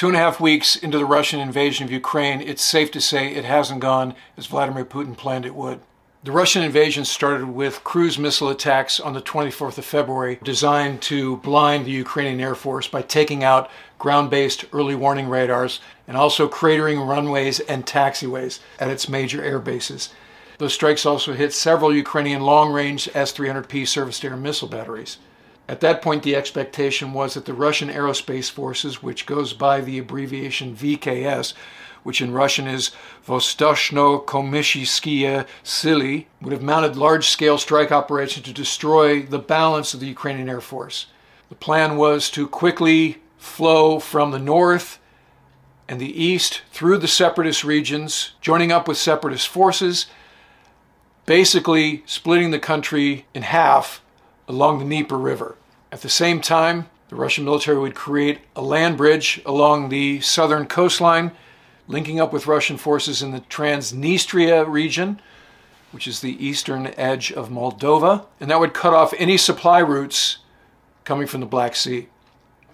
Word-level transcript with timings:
Two 0.00 0.06
and 0.06 0.16
a 0.16 0.18
half 0.18 0.40
weeks 0.40 0.76
into 0.76 0.96
the 0.96 1.04
Russian 1.04 1.40
invasion 1.40 1.84
of 1.84 1.92
Ukraine, 1.92 2.40
it's 2.40 2.62
safe 2.62 2.90
to 2.92 3.02
say 3.02 3.34
it 3.34 3.44
hasn't 3.44 3.80
gone 3.80 4.14
as 4.34 4.46
Vladimir 4.46 4.86
Putin 4.86 5.14
planned 5.14 5.44
it 5.44 5.54
would. 5.54 5.80
The 6.24 6.32
Russian 6.32 6.62
invasion 6.62 7.04
started 7.04 7.48
with 7.48 7.84
cruise 7.84 8.18
missile 8.18 8.48
attacks 8.48 8.98
on 8.98 9.12
the 9.12 9.20
24th 9.20 9.76
of 9.76 9.84
February, 9.84 10.38
designed 10.42 11.02
to 11.02 11.36
blind 11.36 11.84
the 11.84 11.90
Ukrainian 11.90 12.40
Air 12.40 12.54
Force 12.54 12.88
by 12.88 13.02
taking 13.02 13.44
out 13.44 13.70
ground 13.98 14.30
based 14.30 14.64
early 14.72 14.94
warning 14.94 15.28
radars 15.28 15.80
and 16.08 16.16
also 16.16 16.48
cratering 16.48 17.06
runways 17.06 17.60
and 17.60 17.84
taxiways 17.84 18.60
at 18.78 18.88
its 18.88 19.06
major 19.06 19.44
air 19.44 19.58
bases. 19.58 20.14
Those 20.56 20.72
strikes 20.72 21.04
also 21.04 21.34
hit 21.34 21.52
several 21.52 21.94
Ukrainian 21.94 22.40
long 22.40 22.72
range 22.72 23.06
S 23.12 23.34
300P 23.34 23.86
surface 23.86 24.18
to 24.20 24.28
air 24.28 24.36
missile 24.38 24.66
batteries. 24.66 25.18
At 25.70 25.78
that 25.82 26.02
point, 26.02 26.24
the 26.24 26.34
expectation 26.34 27.12
was 27.12 27.34
that 27.34 27.44
the 27.44 27.54
Russian 27.54 27.90
Aerospace 27.90 28.50
Forces, 28.50 29.04
which 29.04 29.24
goes 29.24 29.52
by 29.52 29.80
the 29.80 30.00
abbreviation 30.00 30.74
VKS, 30.74 31.52
which 32.02 32.20
in 32.20 32.32
Russian 32.32 32.66
is 32.66 32.90
Vostochno 33.24 34.24
Komishskie 34.24 35.46
Sili, 35.62 36.26
would 36.42 36.52
have 36.52 36.60
mounted 36.60 36.96
large 36.96 37.28
scale 37.28 37.56
strike 37.56 37.92
operations 37.92 38.46
to 38.46 38.52
destroy 38.52 39.22
the 39.22 39.38
balance 39.38 39.94
of 39.94 40.00
the 40.00 40.08
Ukrainian 40.08 40.48
Air 40.48 40.60
Force. 40.60 41.06
The 41.50 41.54
plan 41.54 41.96
was 41.96 42.32
to 42.32 42.48
quickly 42.48 43.18
flow 43.38 44.00
from 44.00 44.32
the 44.32 44.40
north 44.40 44.98
and 45.88 46.00
the 46.00 46.20
east 46.20 46.62
through 46.72 46.98
the 46.98 47.06
separatist 47.06 47.62
regions, 47.62 48.32
joining 48.40 48.72
up 48.72 48.88
with 48.88 48.98
separatist 48.98 49.46
forces, 49.46 50.06
basically 51.26 52.02
splitting 52.06 52.50
the 52.50 52.58
country 52.58 53.26
in 53.34 53.42
half 53.42 54.02
along 54.48 54.80
the 54.80 54.84
Dnieper 54.84 55.16
River. 55.16 55.56
At 55.92 56.02
the 56.02 56.08
same 56.08 56.40
time, 56.40 56.88
the 57.08 57.16
Russian 57.16 57.44
military 57.44 57.78
would 57.78 57.96
create 57.96 58.40
a 58.54 58.62
land 58.62 58.96
bridge 58.96 59.42
along 59.44 59.88
the 59.88 60.20
southern 60.20 60.66
coastline 60.66 61.32
linking 61.88 62.20
up 62.20 62.32
with 62.32 62.46
Russian 62.46 62.76
forces 62.76 63.20
in 63.20 63.32
the 63.32 63.40
Transnistria 63.40 64.64
region, 64.68 65.20
which 65.90 66.06
is 66.06 66.20
the 66.20 66.44
eastern 66.44 66.94
edge 66.96 67.32
of 67.32 67.48
Moldova, 67.48 68.26
and 68.38 68.48
that 68.48 68.60
would 68.60 68.72
cut 68.72 68.94
off 68.94 69.12
any 69.18 69.36
supply 69.36 69.80
routes 69.80 70.38
coming 71.02 71.26
from 71.26 71.40
the 71.40 71.46
Black 71.46 71.74
Sea. 71.74 72.06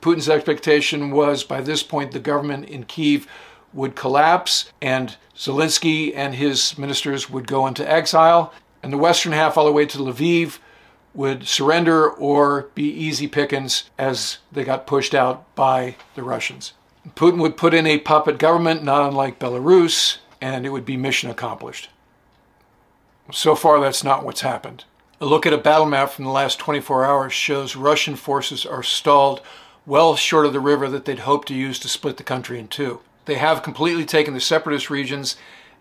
Putin's 0.03 0.29
expectation 0.29 1.11
was 1.11 1.43
by 1.43 1.63
this 1.63 1.83
point 1.83 2.13
the 2.13 2.21
government 2.21 2.69
in 2.69 2.85
Kiev 2.85 3.27
would 3.73 3.97
collapse 3.97 4.71
and 4.83 5.17
Zelensky 5.35 6.13
and 6.15 6.35
his 6.35 6.77
ministers 6.77 7.31
would 7.31 7.47
go 7.47 7.67
into 7.67 7.91
exile, 7.91 8.53
and 8.83 8.93
the 8.93 8.99
western 8.99 9.33
half, 9.33 9.57
all 9.57 9.65
the 9.65 9.73
way 9.73 9.87
to 9.87 9.99
Lviv, 9.99 10.59
would 11.17 11.49
surrender 11.49 12.09
or 12.09 12.69
be 12.75 12.85
easy 12.85 13.27
pickings 13.27 13.91
as 13.99 14.39
they 14.53 14.63
got 14.63 14.87
pushed 14.87 15.15
out 15.15 15.53
by 15.57 15.97
the 16.15 16.23
Russians. 16.23 16.75
Putin 17.15 17.41
would 17.41 17.57
put 17.57 17.75
in 17.75 17.87
a 17.87 17.99
puppet 17.99 18.39
government, 18.39 18.85
not 18.85 19.09
unlike 19.09 19.39
Belarus, 19.39 20.19
and 20.41 20.67
it 20.67 20.71
would 20.71 20.85
be 20.85 20.97
mission 20.97 21.31
accomplished. 21.31 21.89
So 23.33 23.55
far, 23.55 23.81
that's 23.81 24.05
not 24.05 24.25
what's 24.25 24.43
happened. 24.43 24.85
A 25.21 25.27
look 25.27 25.47
at 25.47 25.53
a 25.53 25.59
battle 25.59 25.87
map 25.87 26.11
from 26.11 26.27
the 26.27 26.31
last 26.31 26.59
24 26.59 27.05
hours 27.05 27.33
shows 27.33 27.75
Russian 27.75 28.17
forces 28.17 28.67
are 28.67 28.83
stalled 28.83 29.41
well 29.87 30.15
short 30.17 30.47
of 30.47 30.53
the 30.53 30.61
river 30.61 30.89
that 30.89 31.07
they'd 31.07 31.21
hoped 31.21 31.49
to 31.49 31.55
use 31.55 31.79
to 31.79 31.89
split 31.89 32.19
the 32.19 32.23
country 32.23 32.59
in 32.59 32.69
two. 32.69 33.01
They 33.25 33.37
have 33.37 33.63
completely 33.63 34.05
taken 34.05 34.35
the 34.35 34.41
separatist 34.41 34.91
regions 34.91 35.37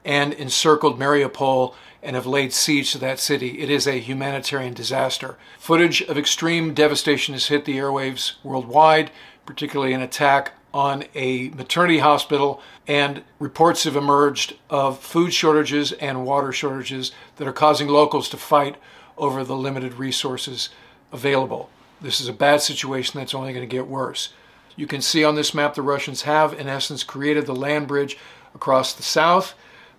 and 0.06 0.34
encircled 0.34 1.00
Mariupol 1.00 1.74
and 2.06 2.16
have 2.16 2.28
laid 2.28 2.54
siege 2.54 2.92
to 2.92 2.98
that 3.00 3.20
city. 3.20 3.60
It 3.60 3.70
is 3.70 3.88
a 3.88 4.00
humanitarian 4.00 4.74
disaster. 4.74 5.38
Footage 5.58 6.02
of 6.04 6.18
extreme 6.18 6.74
devastation 6.74 7.34
has 7.34 7.48
hit 7.48 7.66
the 7.66 7.78
airwaves 7.78 8.36
worldwide, 8.44 9.12
particularly 9.46 9.94
an 9.94 10.02
attack 10.02 10.54
on 10.74 11.06
a 11.16 11.50
maternity 11.50 12.00
hospital, 12.00 12.62
and 12.88 13.24
reports 13.40 13.86
have 13.86 13.96
emerged 13.96 14.56
of 14.70 15.00
food 15.00 15.34
shortages 15.34 15.94
and 15.94 16.26
water 16.26 16.52
shortages 16.52 17.12
that 17.38 17.48
are 17.48 17.54
causing 17.54 17.88
locals 17.88 18.30
to 18.30 18.38
fight 18.38 18.76
over 19.18 19.44
the 19.44 19.56
limited 19.56 19.94
resources 19.96 20.70
available. 21.12 21.70
This 22.02 22.22
is 22.22 22.28
a 22.28 22.34
bad 22.34 22.62
situation 22.62 23.18
that's 23.18 23.34
only 23.34 23.54
going 23.54 23.68
to 23.68 23.76
get 23.76 23.88
worse. 23.88 24.34
You 24.76 24.86
can 24.86 25.02
see 25.02 25.24
on 25.24 25.36
this 25.36 25.54
map 25.54 25.74
the 25.74 25.82
Russians 25.82 26.24
have, 26.24 26.54
in 26.54 26.68
essence, 26.68 27.04
created 27.04 27.46
the 27.46 27.56
land 27.56 27.88
bridge 27.88 28.18
across 28.54 28.94
the 28.94 29.04
south 29.04 29.56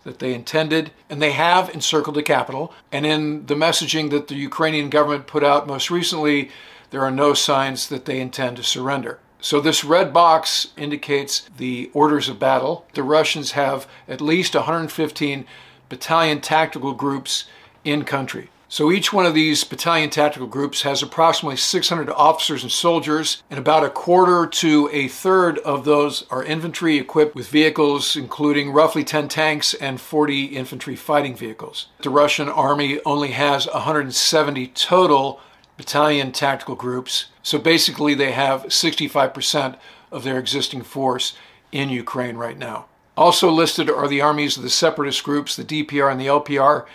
that 0.06 0.20
they 0.20 0.32
intended, 0.32 0.92
and 1.10 1.20
they 1.20 1.32
have 1.32 1.68
encircled 1.68 2.14
the 2.16 2.22
capital. 2.22 2.72
And 2.90 3.04
in 3.04 3.44
the 3.46 3.56
messaging 3.56 4.08
that 4.10 4.28
the 4.28 4.36
Ukrainian 4.36 4.88
government 4.88 5.26
put 5.26 5.42
out 5.42 5.66
most 5.66 5.90
recently, 5.90 6.50
there 6.90 7.02
are 7.02 7.10
no 7.10 7.34
signs 7.34 7.88
that 7.88 8.04
they 8.04 8.20
intend 8.20 8.56
to 8.56 8.62
surrender. 8.62 9.18
So 9.40 9.60
this 9.60 9.84
red 9.84 10.12
box 10.12 10.68
indicates 10.76 11.48
the 11.56 11.90
orders 11.92 12.28
of 12.28 12.38
battle. 12.38 12.86
The 12.94 13.02
Russians 13.02 13.52
have 13.52 13.88
at 14.08 14.20
least 14.20 14.54
115 14.54 15.44
battalion 15.88 16.40
tactical 16.40 16.94
groups 16.94 17.46
in 17.84 18.04
country. 18.04 18.48
So 18.68 18.90
each 18.90 19.12
one 19.12 19.26
of 19.26 19.34
these 19.34 19.62
battalion 19.62 20.10
tactical 20.10 20.48
groups 20.48 20.82
has 20.82 21.00
approximately 21.00 21.56
600 21.56 22.10
officers 22.10 22.64
and 22.64 22.72
soldiers, 22.72 23.42
and 23.48 23.60
about 23.60 23.84
a 23.84 23.90
quarter 23.90 24.44
to 24.44 24.90
a 24.92 25.06
third 25.06 25.58
of 25.58 25.84
those 25.84 26.26
are 26.30 26.42
infantry 26.42 26.98
equipped 26.98 27.36
with 27.36 27.48
vehicles, 27.48 28.16
including 28.16 28.72
roughly 28.72 29.04
10 29.04 29.28
tanks 29.28 29.72
and 29.74 30.00
40 30.00 30.46
infantry 30.46 30.96
fighting 30.96 31.36
vehicles. 31.36 31.86
The 32.02 32.10
Russian 32.10 32.48
army 32.48 32.98
only 33.06 33.30
has 33.30 33.68
170 33.68 34.66
total 34.68 35.40
battalion 35.76 36.32
tactical 36.32 36.74
groups. 36.74 37.26
So 37.44 37.58
basically, 37.58 38.14
they 38.14 38.32
have 38.32 38.64
65% 38.64 39.76
of 40.10 40.24
their 40.24 40.38
existing 40.40 40.82
force 40.82 41.34
in 41.70 41.88
Ukraine 41.88 42.36
right 42.36 42.58
now. 42.58 42.86
Also 43.16 43.48
listed 43.48 43.88
are 43.88 44.08
the 44.08 44.20
armies 44.20 44.56
of 44.56 44.64
the 44.64 44.70
separatist 44.70 45.22
groups, 45.22 45.54
the 45.54 45.64
DPR 45.64 46.10
and 46.10 46.20
the 46.20 46.26
LPR. 46.26 46.86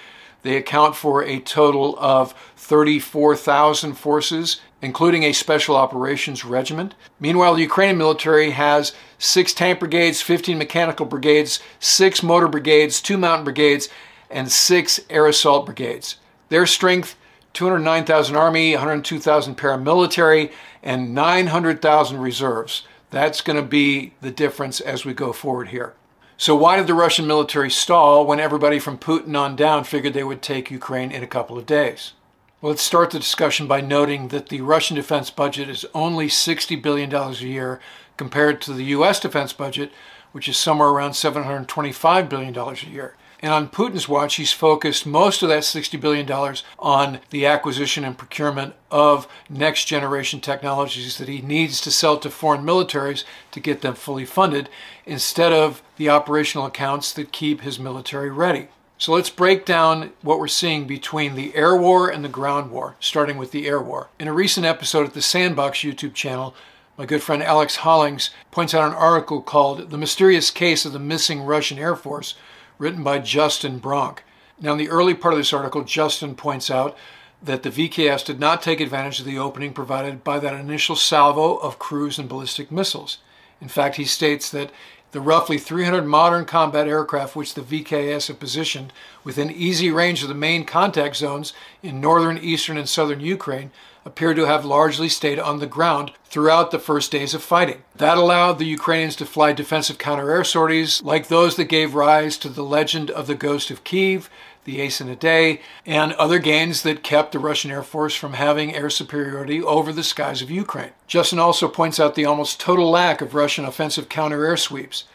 They 0.43 0.55
account 0.57 0.95
for 0.95 1.23
a 1.23 1.39
total 1.39 1.97
of 1.99 2.33
34,000 2.57 3.93
forces, 3.93 4.61
including 4.81 5.23
a 5.23 5.33
special 5.33 5.75
operations 5.75 6.43
regiment. 6.43 6.95
Meanwhile, 7.19 7.55
the 7.55 7.61
Ukrainian 7.61 7.97
military 7.97 8.51
has 8.51 8.93
six 9.19 9.53
tank 9.53 9.79
brigades, 9.79 10.21
15 10.21 10.57
mechanical 10.57 11.05
brigades, 11.05 11.59
six 11.79 12.23
motor 12.23 12.47
brigades, 12.47 13.01
two 13.01 13.17
mountain 13.17 13.43
brigades, 13.43 13.89
and 14.29 14.51
six 14.51 14.99
air 15.09 15.27
assault 15.27 15.65
brigades. 15.65 16.15
Their 16.49 16.65
strength 16.65 17.15
209,000 17.53 18.35
Army, 18.35 18.73
102,000 18.73 19.57
paramilitary, 19.57 20.51
and 20.81 21.13
900,000 21.13 22.17
reserves. 22.17 22.83
That's 23.09 23.41
going 23.41 23.57
to 23.57 23.67
be 23.67 24.13
the 24.21 24.31
difference 24.31 24.79
as 24.79 25.05
we 25.05 25.13
go 25.13 25.33
forward 25.33 25.69
here. 25.69 25.93
So, 26.41 26.55
why 26.55 26.77
did 26.77 26.87
the 26.87 26.95
Russian 26.95 27.27
military 27.27 27.69
stall 27.69 28.25
when 28.25 28.39
everybody 28.39 28.79
from 28.79 28.97
Putin 28.97 29.37
on 29.37 29.55
down 29.55 29.83
figured 29.83 30.15
they 30.15 30.23
would 30.23 30.41
take 30.41 30.71
Ukraine 30.71 31.11
in 31.11 31.21
a 31.21 31.27
couple 31.27 31.55
of 31.55 31.67
days? 31.67 32.13
Well, 32.59 32.71
let's 32.71 32.81
start 32.81 33.11
the 33.11 33.19
discussion 33.19 33.67
by 33.67 33.81
noting 33.81 34.29
that 34.29 34.49
the 34.49 34.61
Russian 34.61 34.95
defense 34.95 35.29
budget 35.29 35.69
is 35.69 35.85
only 35.93 36.29
$60 36.29 36.81
billion 36.81 37.13
a 37.13 37.31
year 37.33 37.79
compared 38.17 38.59
to 38.61 38.73
the 38.73 38.85
U.S. 38.85 39.19
defense 39.19 39.53
budget, 39.53 39.91
which 40.31 40.49
is 40.49 40.57
somewhere 40.57 40.87
around 40.87 41.11
$725 41.11 42.27
billion 42.27 42.57
a 42.57 42.73
year. 42.89 43.13
And 43.41 43.51
on 43.51 43.69
Putin's 43.69 44.07
watch, 44.07 44.35
he's 44.35 44.53
focused 44.53 45.05
most 45.05 45.41
of 45.41 45.49
that 45.49 45.63
$60 45.63 45.99
billion 45.99 46.29
on 46.77 47.19
the 47.31 47.45
acquisition 47.47 48.03
and 48.03 48.17
procurement 48.17 48.75
of 48.91 49.27
next 49.49 49.85
generation 49.85 50.39
technologies 50.39 51.17
that 51.17 51.27
he 51.27 51.41
needs 51.41 51.81
to 51.81 51.91
sell 51.91 52.19
to 52.19 52.29
foreign 52.29 52.63
militaries 52.63 53.23
to 53.51 53.59
get 53.59 53.81
them 53.81 53.95
fully 53.95 54.25
funded, 54.25 54.69
instead 55.05 55.51
of 55.51 55.81
the 55.97 56.09
operational 56.09 56.67
accounts 56.67 57.11
that 57.13 57.31
keep 57.31 57.61
his 57.61 57.79
military 57.79 58.29
ready. 58.29 58.67
So 58.99 59.13
let's 59.13 59.31
break 59.31 59.65
down 59.65 60.11
what 60.21 60.37
we're 60.37 60.47
seeing 60.47 60.85
between 60.85 61.33
the 61.33 61.55
air 61.55 61.75
war 61.75 62.07
and 62.07 62.23
the 62.23 62.29
ground 62.29 62.69
war, 62.69 62.95
starting 62.99 63.39
with 63.39 63.49
the 63.49 63.65
air 63.65 63.81
war. 63.81 64.09
In 64.19 64.27
a 64.27 64.33
recent 64.33 64.67
episode 64.67 65.07
at 65.07 65.15
the 65.15 65.23
Sandbox 65.23 65.79
YouTube 65.79 66.13
channel, 66.13 66.53
my 66.99 67.07
good 67.07 67.23
friend 67.23 67.41
Alex 67.41 67.77
Hollings 67.77 68.29
points 68.51 68.75
out 68.75 68.87
an 68.87 68.95
article 68.95 69.41
called 69.41 69.89
The 69.89 69.97
Mysterious 69.97 70.51
Case 70.51 70.85
of 70.85 70.93
the 70.93 70.99
Missing 70.99 71.41
Russian 71.41 71.79
Air 71.79 71.95
Force, 71.95 72.35
written 72.81 73.03
by 73.03 73.19
Justin 73.19 73.77
Bronk. 73.77 74.23
Now, 74.59 74.71
in 74.71 74.79
the 74.79 74.89
early 74.89 75.13
part 75.13 75.35
of 75.35 75.39
this 75.39 75.53
article, 75.53 75.83
Justin 75.83 76.33
points 76.33 76.71
out 76.71 76.97
that 77.39 77.61
the 77.61 77.69
VKS 77.69 78.25
did 78.25 78.39
not 78.39 78.63
take 78.63 78.81
advantage 78.81 79.19
of 79.19 79.25
the 79.27 79.37
opening 79.37 79.71
provided 79.71 80.23
by 80.23 80.39
that 80.39 80.59
initial 80.59 80.95
salvo 80.95 81.57
of 81.57 81.77
cruise 81.77 82.17
and 82.17 82.27
ballistic 82.27 82.71
missiles. 82.71 83.19
In 83.61 83.67
fact, 83.67 83.97
he 83.97 84.05
states 84.05 84.49
that 84.49 84.71
the 85.11 85.21
roughly 85.21 85.59
300 85.59 86.05
modern 86.05 86.45
combat 86.45 86.87
aircraft 86.87 87.35
which 87.35 87.53
the 87.53 87.61
VKS 87.61 88.29
have 88.29 88.39
positioned 88.39 88.91
within 89.23 89.51
easy 89.51 89.91
range 89.91 90.23
of 90.23 90.29
the 90.29 90.33
main 90.33 90.65
contact 90.65 91.17
zones 91.17 91.53
in 91.83 92.01
northern, 92.01 92.39
eastern, 92.39 92.77
and 92.77 92.89
southern 92.89 93.19
Ukraine 93.19 93.69
appear 94.05 94.33
to 94.33 94.45
have 94.45 94.65
largely 94.65 95.09
stayed 95.09 95.39
on 95.39 95.59
the 95.59 95.67
ground 95.67 96.11
throughout 96.25 96.71
the 96.71 96.79
first 96.79 97.11
days 97.11 97.33
of 97.33 97.43
fighting. 97.43 97.83
That 97.95 98.17
allowed 98.17 98.57
the 98.57 98.65
Ukrainians 98.65 99.15
to 99.17 99.25
fly 99.25 99.53
defensive 99.53 99.97
counter 99.97 100.31
air 100.31 100.43
sorties 100.43 101.01
like 101.03 101.27
those 101.27 101.55
that 101.55 101.65
gave 101.65 101.93
rise 101.93 102.37
to 102.39 102.49
the 102.49 102.63
legend 102.63 103.11
of 103.11 103.27
the 103.27 103.35
Ghost 103.35 103.69
of 103.69 103.83
Kiev, 103.83 104.29
the 104.63 104.79
ace 104.79 105.01
in 105.01 105.09
a 105.09 105.15
day, 105.15 105.61
and 105.85 106.13
other 106.13 106.39
gains 106.39 106.83
that 106.83 107.03
kept 107.03 107.31
the 107.31 107.39
Russian 107.39 107.71
Air 107.71 107.83
Force 107.83 108.15
from 108.15 108.33
having 108.33 108.75
air 108.75 108.89
superiority 108.89 109.61
over 109.61 109.91
the 109.91 110.03
skies 110.03 110.41
of 110.41 110.51
Ukraine. 110.51 110.91
Justin 111.07 111.39
also 111.39 111.67
points 111.67 111.99
out 111.99 112.15
the 112.15 112.25
almost 112.25 112.59
total 112.59 112.89
lack 112.89 113.21
of 113.21 113.33
Russian 113.33 113.65
offensive 113.65 114.07
counter 114.07 114.45
air 114.45 114.57
sweeps 114.57 115.05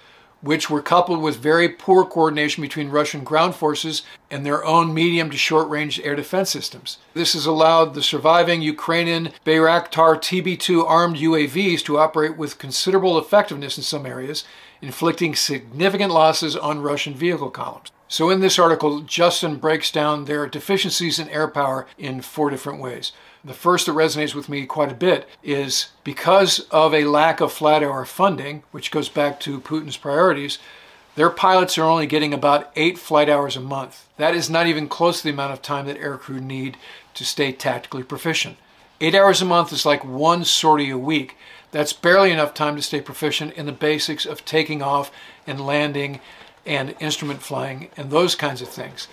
which 0.41 0.69
were 0.71 0.83
coupled 0.83 1.21
with 1.21 1.37
very 1.37 1.69
poor 1.69 2.05
coordination 2.05 2.63
between 2.63 2.91
Russian 2.91 3.25
ground 3.25 3.55
forces 3.55 4.03
and 4.31 4.45
their 4.45 4.65
own 4.65 4.93
medium 4.93 5.31
to 5.31 5.37
short 5.37 5.69
range 5.69 6.01
air 6.01 6.15
defense 6.15 6.51
systems. 6.51 6.99
This 7.15 7.33
has 7.33 7.47
allowed 7.47 7.95
the 7.95 8.03
surviving 8.03 8.63
Ukrainian 8.63 9.31
Bayraktar 9.45 10.17
TB 10.17 10.61
2 10.61 10.85
armed 10.85 11.17
UAVs 11.17 11.83
to 11.85 11.99
operate 11.99 12.37
with 12.37 12.59
considerable 12.59 13.19
effectiveness 13.19 13.77
in 13.77 13.83
some 13.83 14.07
areas, 14.07 14.45
inflicting 14.83 15.35
significant 15.35 16.13
losses 16.13 16.55
on 16.55 16.83
Russian 16.83 17.15
vehicle 17.15 17.51
columns. 17.51 17.91
So, 18.09 18.31
in 18.31 18.39
this 18.39 18.59
article, 18.59 19.01
Justin 19.01 19.57
breaks 19.57 19.91
down 19.91 20.27
their 20.27 20.47
deficiencies 20.47 21.19
in 21.19 21.29
air 21.29 21.49
power 21.49 21.89
in 21.99 22.21
four 22.21 22.51
different 22.51 22.81
ways. 22.81 23.11
The 23.47 23.55
first 23.55 23.87
that 23.87 23.93
resonates 23.93 24.35
with 24.35 24.49
me 24.49 24.67
quite 24.67 24.91
a 24.91 24.95
bit 24.97 25.29
is 25.41 25.91
because 26.03 26.67
of 26.73 26.93
a 26.93 27.05
lack 27.05 27.41
of 27.41 27.53
flight 27.53 27.85
hour 27.85 28.05
funding, 28.05 28.65
which 28.73 28.91
goes 28.91 29.09
back 29.09 29.39
to 29.41 29.61
Putin's 29.61 29.97
priorities, 29.97 30.59
their 31.15 31.31
pilots 31.31 31.79
are 31.79 31.85
only 31.85 32.09
getting 32.09 32.35
about 32.35 32.73
eight 32.75 32.99
flight 32.99 33.29
hours 33.29 33.55
a 33.55 33.61
month. 33.61 34.09
That 34.17 34.35
is 34.35 34.51
not 34.51 34.67
even 34.67 34.89
close 34.89 35.19
to 35.19 35.25
the 35.25 35.33
amount 35.33 35.53
of 35.53 35.63
time 35.63 35.87
that 35.87 36.01
aircrew 36.01 36.41
need 36.43 36.77
to 37.15 37.25
stay 37.25 37.53
tactically 37.53 38.03
proficient. 38.03 38.57
Eight 39.01 39.15
hours 39.15 39.41
a 39.41 39.45
month 39.45 39.73
is 39.73 39.87
like 39.87 40.05
one 40.05 40.45
sortie 40.45 40.91
a 40.91 40.99
week. 40.99 41.37
That's 41.71 41.93
barely 41.93 42.33
enough 42.33 42.53
time 42.53 42.75
to 42.75 42.83
stay 42.83 43.01
proficient 43.01 43.53
in 43.53 43.67
the 43.67 43.71
basics 43.71 44.27
of 44.27 44.45
taking 44.45 44.83
off 44.83 45.13
and 45.47 45.65
landing 45.65 46.19
and 46.67 46.97
instrument 46.99 47.43
flying 47.43 47.91
and 47.97 48.11
those 48.11 48.35
kinds 48.35 48.61
of 48.61 48.69
things. 48.69 49.07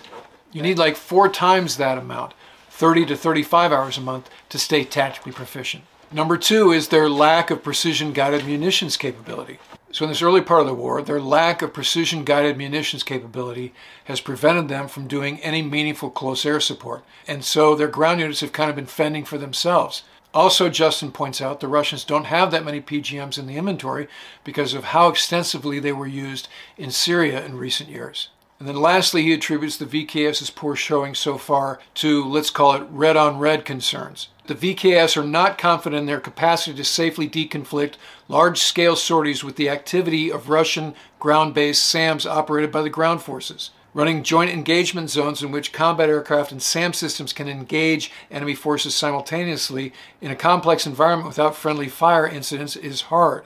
You 0.52 0.60
need 0.60 0.76
like 0.76 0.96
four 0.96 1.28
times 1.28 1.76
that 1.76 1.98
amount. 1.98 2.34
30 2.76 3.06
to 3.06 3.16
35 3.16 3.70
hours 3.70 3.96
a 3.96 4.00
month 4.00 4.28
to 4.48 4.58
stay 4.58 4.82
tactically 4.82 5.30
proficient. 5.30 5.84
Number 6.10 6.36
two 6.36 6.72
is 6.72 6.88
their 6.88 7.08
lack 7.08 7.52
of 7.52 7.62
precision 7.62 8.12
guided 8.12 8.44
munitions 8.44 8.96
capability. 8.96 9.60
So, 9.92 10.04
in 10.04 10.10
this 10.10 10.22
early 10.22 10.40
part 10.40 10.62
of 10.62 10.66
the 10.66 10.74
war, 10.74 11.00
their 11.00 11.20
lack 11.20 11.62
of 11.62 11.72
precision 11.72 12.24
guided 12.24 12.56
munitions 12.56 13.04
capability 13.04 13.72
has 14.06 14.20
prevented 14.20 14.66
them 14.66 14.88
from 14.88 15.06
doing 15.06 15.38
any 15.38 15.62
meaningful 15.62 16.10
close 16.10 16.44
air 16.44 16.58
support. 16.58 17.04
And 17.28 17.44
so 17.44 17.76
their 17.76 17.86
ground 17.86 18.18
units 18.18 18.40
have 18.40 18.52
kind 18.52 18.70
of 18.70 18.74
been 18.74 18.86
fending 18.86 19.24
for 19.24 19.38
themselves. 19.38 20.02
Also, 20.34 20.68
Justin 20.68 21.12
points 21.12 21.40
out 21.40 21.60
the 21.60 21.68
Russians 21.68 22.02
don't 22.02 22.24
have 22.24 22.50
that 22.50 22.64
many 22.64 22.80
PGMs 22.80 23.38
in 23.38 23.46
the 23.46 23.56
inventory 23.56 24.08
because 24.42 24.74
of 24.74 24.86
how 24.86 25.06
extensively 25.06 25.78
they 25.78 25.92
were 25.92 26.08
used 26.08 26.48
in 26.76 26.90
Syria 26.90 27.44
in 27.44 27.56
recent 27.56 27.88
years. 27.88 28.30
And 28.64 28.70
then 28.70 28.80
lastly, 28.80 29.24
he 29.24 29.34
attributes 29.34 29.76
the 29.76 29.84
VKS's 29.84 30.48
poor 30.48 30.74
showing 30.74 31.14
so 31.14 31.36
far 31.36 31.80
to, 31.96 32.24
let's 32.24 32.48
call 32.48 32.72
it, 32.72 32.86
red 32.90 33.14
on 33.14 33.38
red 33.38 33.66
concerns. 33.66 34.30
The 34.46 34.54
VKS 34.54 35.18
are 35.18 35.26
not 35.26 35.58
confident 35.58 36.00
in 36.00 36.06
their 36.06 36.18
capacity 36.18 36.74
to 36.78 36.82
safely 36.82 37.28
deconflict 37.28 37.96
large 38.26 38.56
scale 38.56 38.96
sorties 38.96 39.44
with 39.44 39.56
the 39.56 39.68
activity 39.68 40.32
of 40.32 40.48
Russian 40.48 40.94
ground 41.20 41.52
based 41.52 41.84
SAMs 41.84 42.24
operated 42.24 42.72
by 42.72 42.80
the 42.80 42.88
ground 42.88 43.20
forces. 43.20 43.68
Running 43.92 44.22
joint 44.22 44.50
engagement 44.50 45.10
zones 45.10 45.42
in 45.42 45.50
which 45.50 45.74
combat 45.74 46.08
aircraft 46.08 46.50
and 46.50 46.62
SAM 46.62 46.94
systems 46.94 47.34
can 47.34 47.50
engage 47.50 48.10
enemy 48.30 48.54
forces 48.54 48.94
simultaneously 48.94 49.92
in 50.22 50.30
a 50.30 50.36
complex 50.36 50.86
environment 50.86 51.28
without 51.28 51.54
friendly 51.54 51.88
fire 51.88 52.26
incidents 52.26 52.76
is 52.76 53.02
hard. 53.02 53.44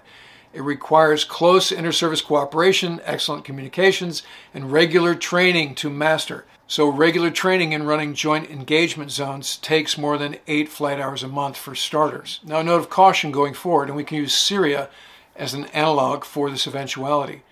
It 0.59 0.63
requires 0.63 1.23
close 1.23 1.71
inter-service 1.71 2.21
cooperation, 2.21 3.01
excellent 3.05 3.45
communications, 3.45 4.25
and 4.53 4.73
regular 4.73 5.15
training 5.15 5.77
to 5.77 5.89
master. 5.89 6.47
So 6.67 6.89
regular 6.89 7.31
training 7.31 7.75
in 7.75 7.85
running 7.85 8.13
joint 8.13 8.51
engagement 8.51 9.13
zones 9.13 9.57
takes 9.57 9.97
more 9.97 10.19
than 10.19 10.39
eight 10.49 10.69
flight 10.69 10.99
hours 10.99 11.23
a 11.23 11.29
month 11.29 11.57
for 11.57 11.77
starters. 11.77 12.41
Now 12.43 12.59
a 12.59 12.65
note 12.65 12.81
of 12.81 12.91
caution 12.91 13.31
going 13.31 13.55
forward, 13.55 13.87
and 13.87 13.97
we 13.97 14.03
can 14.03 14.17
use 14.17 14.35
Syria 14.35 14.91
as 15.37 15.55
an 15.55 15.67
analog 15.67 16.25
for 16.25 16.51
this 16.51 16.67
eventuality. 16.67 17.43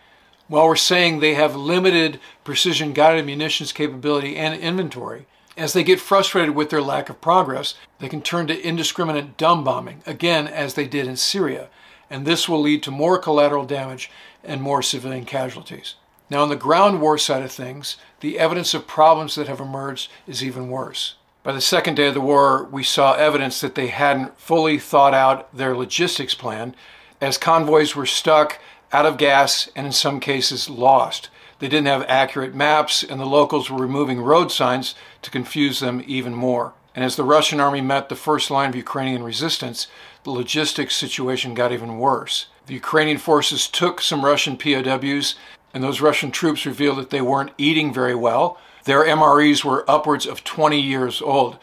While 0.49 0.67
we're 0.67 0.75
saying 0.75 1.21
they 1.21 1.35
have 1.35 1.55
limited 1.55 2.19
precision 2.43 2.93
guided 2.93 3.25
munitions 3.25 3.73
capability 3.73 4.37
and 4.37 4.61
inventory, 4.61 5.27
as 5.57 5.75
they 5.75 5.85
get 5.85 6.01
frustrated 6.01 6.57
with 6.57 6.71
their 6.71 6.83
lack 6.83 7.09
of 7.09 7.21
progress, 7.21 7.77
they 8.01 8.09
can 8.09 8.21
turn 8.21 8.49
to 8.49 8.61
indiscriminate 8.61 9.37
dumb 9.37 9.63
bombing, 9.63 10.03
again 10.07 10.49
as 10.49 10.75
they 10.75 10.89
did 10.89 11.07
in 11.07 11.17
Syria 11.17 11.69
and 12.11 12.27
this 12.27 12.49
will 12.49 12.61
lead 12.61 12.83
to 12.85 12.91
more 12.91 13.19
collateral 13.19 13.65
damage 13.65 14.11
and 14.45 14.63
more 14.63 14.83
civilian 14.83 15.25
casualties. 15.25 15.95
Now, 16.29 16.43
on 16.43 16.49
the 16.49 16.57
ground 16.57 17.01
war 17.01 17.19
side 17.19 17.43
of 17.43 17.53
things, 17.53 17.97
the 18.21 18.39
evidence 18.39 18.75
of 18.75 18.87
problems 18.87 19.35
that 19.37 19.49
have 19.49 19.61
emerged 19.61 20.11
is 20.27 20.43
even 20.43 20.69
worse. 20.69 21.15
By 21.43 21.53
the 21.53 21.61
second 21.61 21.95
day 21.95 22.09
of 22.09 22.15
the 22.15 22.21
war, 22.21 22.65
we 22.65 22.83
saw 22.83 23.13
evidence 23.13 23.61
that 23.61 23.77
they 23.77 23.87
hadn't 23.87 24.39
fully 24.39 24.79
thought 24.79 25.15
out 25.15 25.55
their 25.57 25.77
logistics 25.77 26.35
plan, 26.35 26.75
as 27.21 27.39
convoys 27.39 27.95
were 27.95 28.07
stuck, 28.07 28.59
out 28.93 29.07
of 29.07 29.17
gas, 29.17 29.71
and 29.77 29.87
in 29.87 29.93
some 29.93 30.19
cases 30.19 30.69
lost. 30.69 31.31
They 31.59 31.69
didn't 31.69 31.87
have 31.87 32.05
accurate 32.09 32.55
maps, 32.55 33.03
and 33.03 33.21
the 33.21 33.27
locals 33.27 33.71
were 33.71 33.79
removing 33.79 34.21
road 34.21 34.51
signs 34.51 34.95
to 35.23 35.31
confuse 35.31 35.79
them 35.79 36.03
even 36.07 36.35
more. 36.35 36.73
And 36.97 37.05
as 37.05 37.15
the 37.15 37.25
Russian 37.25 37.61
army 37.61 37.81
met 37.81 38.09
the 38.09 38.17
first 38.17 38.51
line 38.51 38.71
of 38.71 38.77
Ukrainian 38.77 39.23
resistance, 39.23 39.87
the 40.27 40.33
logistics 40.33 40.97
situation 40.97 41.55
got 41.55 41.71
even 41.71 41.99
worse. 41.99 42.47
The 42.67 42.75
Ukrainian 42.75 43.17
forces 43.17 43.69
took 43.69 44.01
some 44.01 44.25
Russian 44.25 44.57
POWs, 44.57 45.37
and 45.73 45.85
those 45.85 46.01
Russian 46.01 46.33
troops 46.33 46.67
revealed 46.67 46.99
that 46.99 47.11
they 47.11 47.21
weren't 47.21 47.53
eating 47.57 47.95
very 47.95 48.17
well. 48.17 48.59
Their 48.87 49.05
MREs 49.05 49.63
were 49.63 49.89
upwards 49.89 50.27
of 50.27 50.43
20 50.43 50.81
years 50.81 51.23
old. 51.23 51.59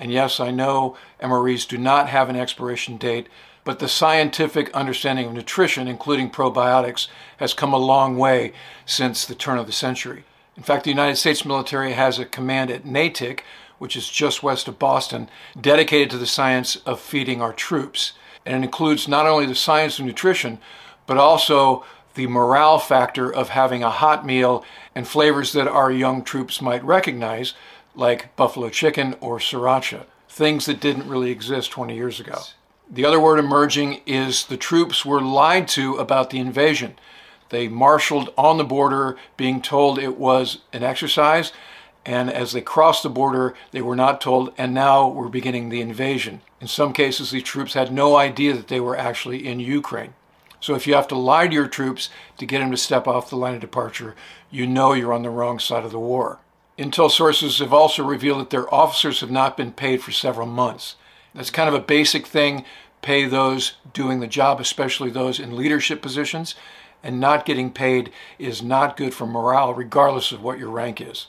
And 0.00 0.10
yes, 0.10 0.40
I 0.40 0.50
know 0.50 0.96
MREs 1.22 1.68
do 1.68 1.78
not 1.78 2.08
have 2.08 2.28
an 2.28 2.34
expiration 2.34 2.96
date, 2.96 3.28
but 3.62 3.78
the 3.78 3.86
scientific 3.86 4.68
understanding 4.74 5.26
of 5.26 5.32
nutrition, 5.32 5.86
including 5.86 6.28
probiotics, 6.28 7.06
has 7.36 7.54
come 7.54 7.72
a 7.72 7.78
long 7.78 8.18
way 8.18 8.52
since 8.84 9.24
the 9.24 9.36
turn 9.36 9.58
of 9.58 9.66
the 9.66 9.72
century. 9.72 10.24
In 10.56 10.64
fact, 10.64 10.82
the 10.82 10.90
United 10.90 11.16
States 11.16 11.44
military 11.44 11.92
has 11.92 12.18
a 12.18 12.24
command 12.24 12.72
at 12.72 12.84
Natick, 12.84 13.44
which 13.78 13.96
is 13.96 14.08
just 14.08 14.42
west 14.42 14.68
of 14.68 14.78
Boston, 14.78 15.28
dedicated 15.60 16.10
to 16.10 16.18
the 16.18 16.26
science 16.26 16.76
of 16.86 17.00
feeding 17.00 17.40
our 17.40 17.52
troops. 17.52 18.12
And 18.44 18.62
it 18.62 18.66
includes 18.66 19.08
not 19.08 19.26
only 19.26 19.46
the 19.46 19.54
science 19.54 19.98
of 19.98 20.04
nutrition, 20.04 20.58
but 21.06 21.16
also 21.16 21.84
the 22.14 22.26
morale 22.26 22.78
factor 22.78 23.32
of 23.32 23.50
having 23.50 23.82
a 23.82 23.90
hot 23.90 24.26
meal 24.26 24.64
and 24.94 25.06
flavors 25.06 25.52
that 25.52 25.68
our 25.68 25.92
young 25.92 26.22
troops 26.22 26.60
might 26.60 26.84
recognize, 26.84 27.54
like 27.94 28.34
buffalo 28.36 28.68
chicken 28.68 29.14
or 29.20 29.38
sriracha, 29.38 30.04
things 30.28 30.66
that 30.66 30.80
didn't 30.80 31.08
really 31.08 31.30
exist 31.30 31.70
20 31.70 31.94
years 31.94 32.18
ago. 32.18 32.38
The 32.90 33.04
other 33.04 33.20
word 33.20 33.38
emerging 33.38 34.00
is 34.06 34.46
the 34.46 34.56
troops 34.56 35.04
were 35.04 35.20
lied 35.20 35.68
to 35.68 35.96
about 35.96 36.30
the 36.30 36.38
invasion. 36.38 36.98
They 37.50 37.68
marshaled 37.68 38.32
on 38.36 38.56
the 38.56 38.64
border, 38.64 39.16
being 39.36 39.62
told 39.62 39.98
it 39.98 40.18
was 40.18 40.58
an 40.72 40.82
exercise, 40.82 41.52
and 42.08 42.32
as 42.32 42.52
they 42.52 42.62
crossed 42.62 43.02
the 43.02 43.10
border, 43.10 43.54
they 43.70 43.82
were 43.82 43.94
not 43.94 44.18
told, 44.18 44.54
and 44.56 44.72
now 44.72 45.06
we're 45.06 45.28
beginning 45.28 45.68
the 45.68 45.82
invasion. 45.82 46.40
In 46.58 46.66
some 46.66 46.94
cases, 46.94 47.30
these 47.30 47.42
troops 47.42 47.74
had 47.74 47.92
no 47.92 48.16
idea 48.16 48.54
that 48.54 48.68
they 48.68 48.80
were 48.80 48.96
actually 48.96 49.46
in 49.46 49.60
Ukraine. 49.60 50.14
So 50.58 50.74
if 50.74 50.86
you 50.86 50.94
have 50.94 51.06
to 51.08 51.14
lie 51.14 51.48
to 51.48 51.52
your 51.52 51.68
troops 51.68 52.08
to 52.38 52.46
get 52.46 52.60
them 52.60 52.70
to 52.70 52.78
step 52.78 53.06
off 53.06 53.28
the 53.28 53.36
line 53.36 53.56
of 53.56 53.60
departure, 53.60 54.16
you 54.50 54.66
know 54.66 54.94
you're 54.94 55.12
on 55.12 55.20
the 55.20 55.28
wrong 55.28 55.58
side 55.58 55.84
of 55.84 55.90
the 55.90 55.98
war. 55.98 56.38
Intel 56.78 57.10
sources 57.10 57.58
have 57.58 57.74
also 57.74 58.02
revealed 58.02 58.40
that 58.40 58.48
their 58.48 58.72
officers 58.74 59.20
have 59.20 59.30
not 59.30 59.58
been 59.58 59.70
paid 59.70 60.02
for 60.02 60.10
several 60.10 60.46
months. 60.46 60.96
That's 61.34 61.50
kind 61.50 61.68
of 61.68 61.74
a 61.74 61.84
basic 61.84 62.26
thing. 62.26 62.64
Pay 63.02 63.26
those 63.26 63.74
doing 63.92 64.20
the 64.20 64.26
job, 64.26 64.60
especially 64.60 65.10
those 65.10 65.38
in 65.38 65.54
leadership 65.54 66.00
positions. 66.00 66.54
And 67.02 67.20
not 67.20 67.44
getting 67.44 67.70
paid 67.70 68.12
is 68.38 68.62
not 68.62 68.96
good 68.96 69.12
for 69.12 69.26
morale, 69.26 69.74
regardless 69.74 70.32
of 70.32 70.42
what 70.42 70.58
your 70.58 70.70
rank 70.70 71.02
is. 71.02 71.26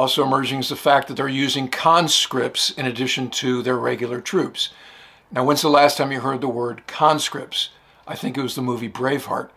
Also 0.00 0.24
emerging 0.24 0.60
is 0.60 0.70
the 0.70 0.76
fact 0.76 1.08
that 1.08 1.18
they're 1.18 1.28
using 1.28 1.68
conscripts 1.68 2.70
in 2.70 2.86
addition 2.86 3.28
to 3.28 3.60
their 3.60 3.76
regular 3.76 4.18
troops. 4.18 4.70
Now, 5.30 5.44
when's 5.44 5.60
the 5.60 5.68
last 5.68 5.98
time 5.98 6.10
you 6.10 6.20
heard 6.20 6.40
the 6.40 6.48
word 6.48 6.86
conscripts? 6.86 7.68
I 8.08 8.14
think 8.14 8.38
it 8.38 8.42
was 8.42 8.54
the 8.54 8.62
movie 8.62 8.88
Braveheart. 8.88 9.50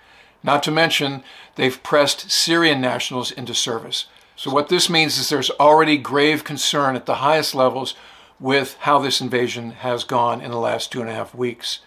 Not 0.44 0.62
to 0.64 0.70
mention, 0.70 1.24
they've 1.56 1.82
pressed 1.82 2.30
Syrian 2.30 2.82
nationals 2.82 3.32
into 3.32 3.54
service. 3.54 4.08
So, 4.36 4.52
what 4.52 4.68
this 4.68 4.90
means 4.90 5.18
is 5.18 5.30
there's 5.30 5.50
already 5.52 5.98
grave 5.98 6.44
concern 6.44 6.98
at 6.98 7.06
the 7.06 7.24
highest 7.24 7.56
levels 7.56 7.96
with 8.38 8.76
how 8.82 9.00
this 9.00 9.22
invasion 9.22 9.72
has 9.72 10.04
gone 10.04 10.42
in 10.42 10.52
the 10.52 10.58
last 10.58 10.92
two 10.92 11.00
and 11.00 11.10
a 11.10 11.14
half 11.14 11.34
weeks. 11.34 11.80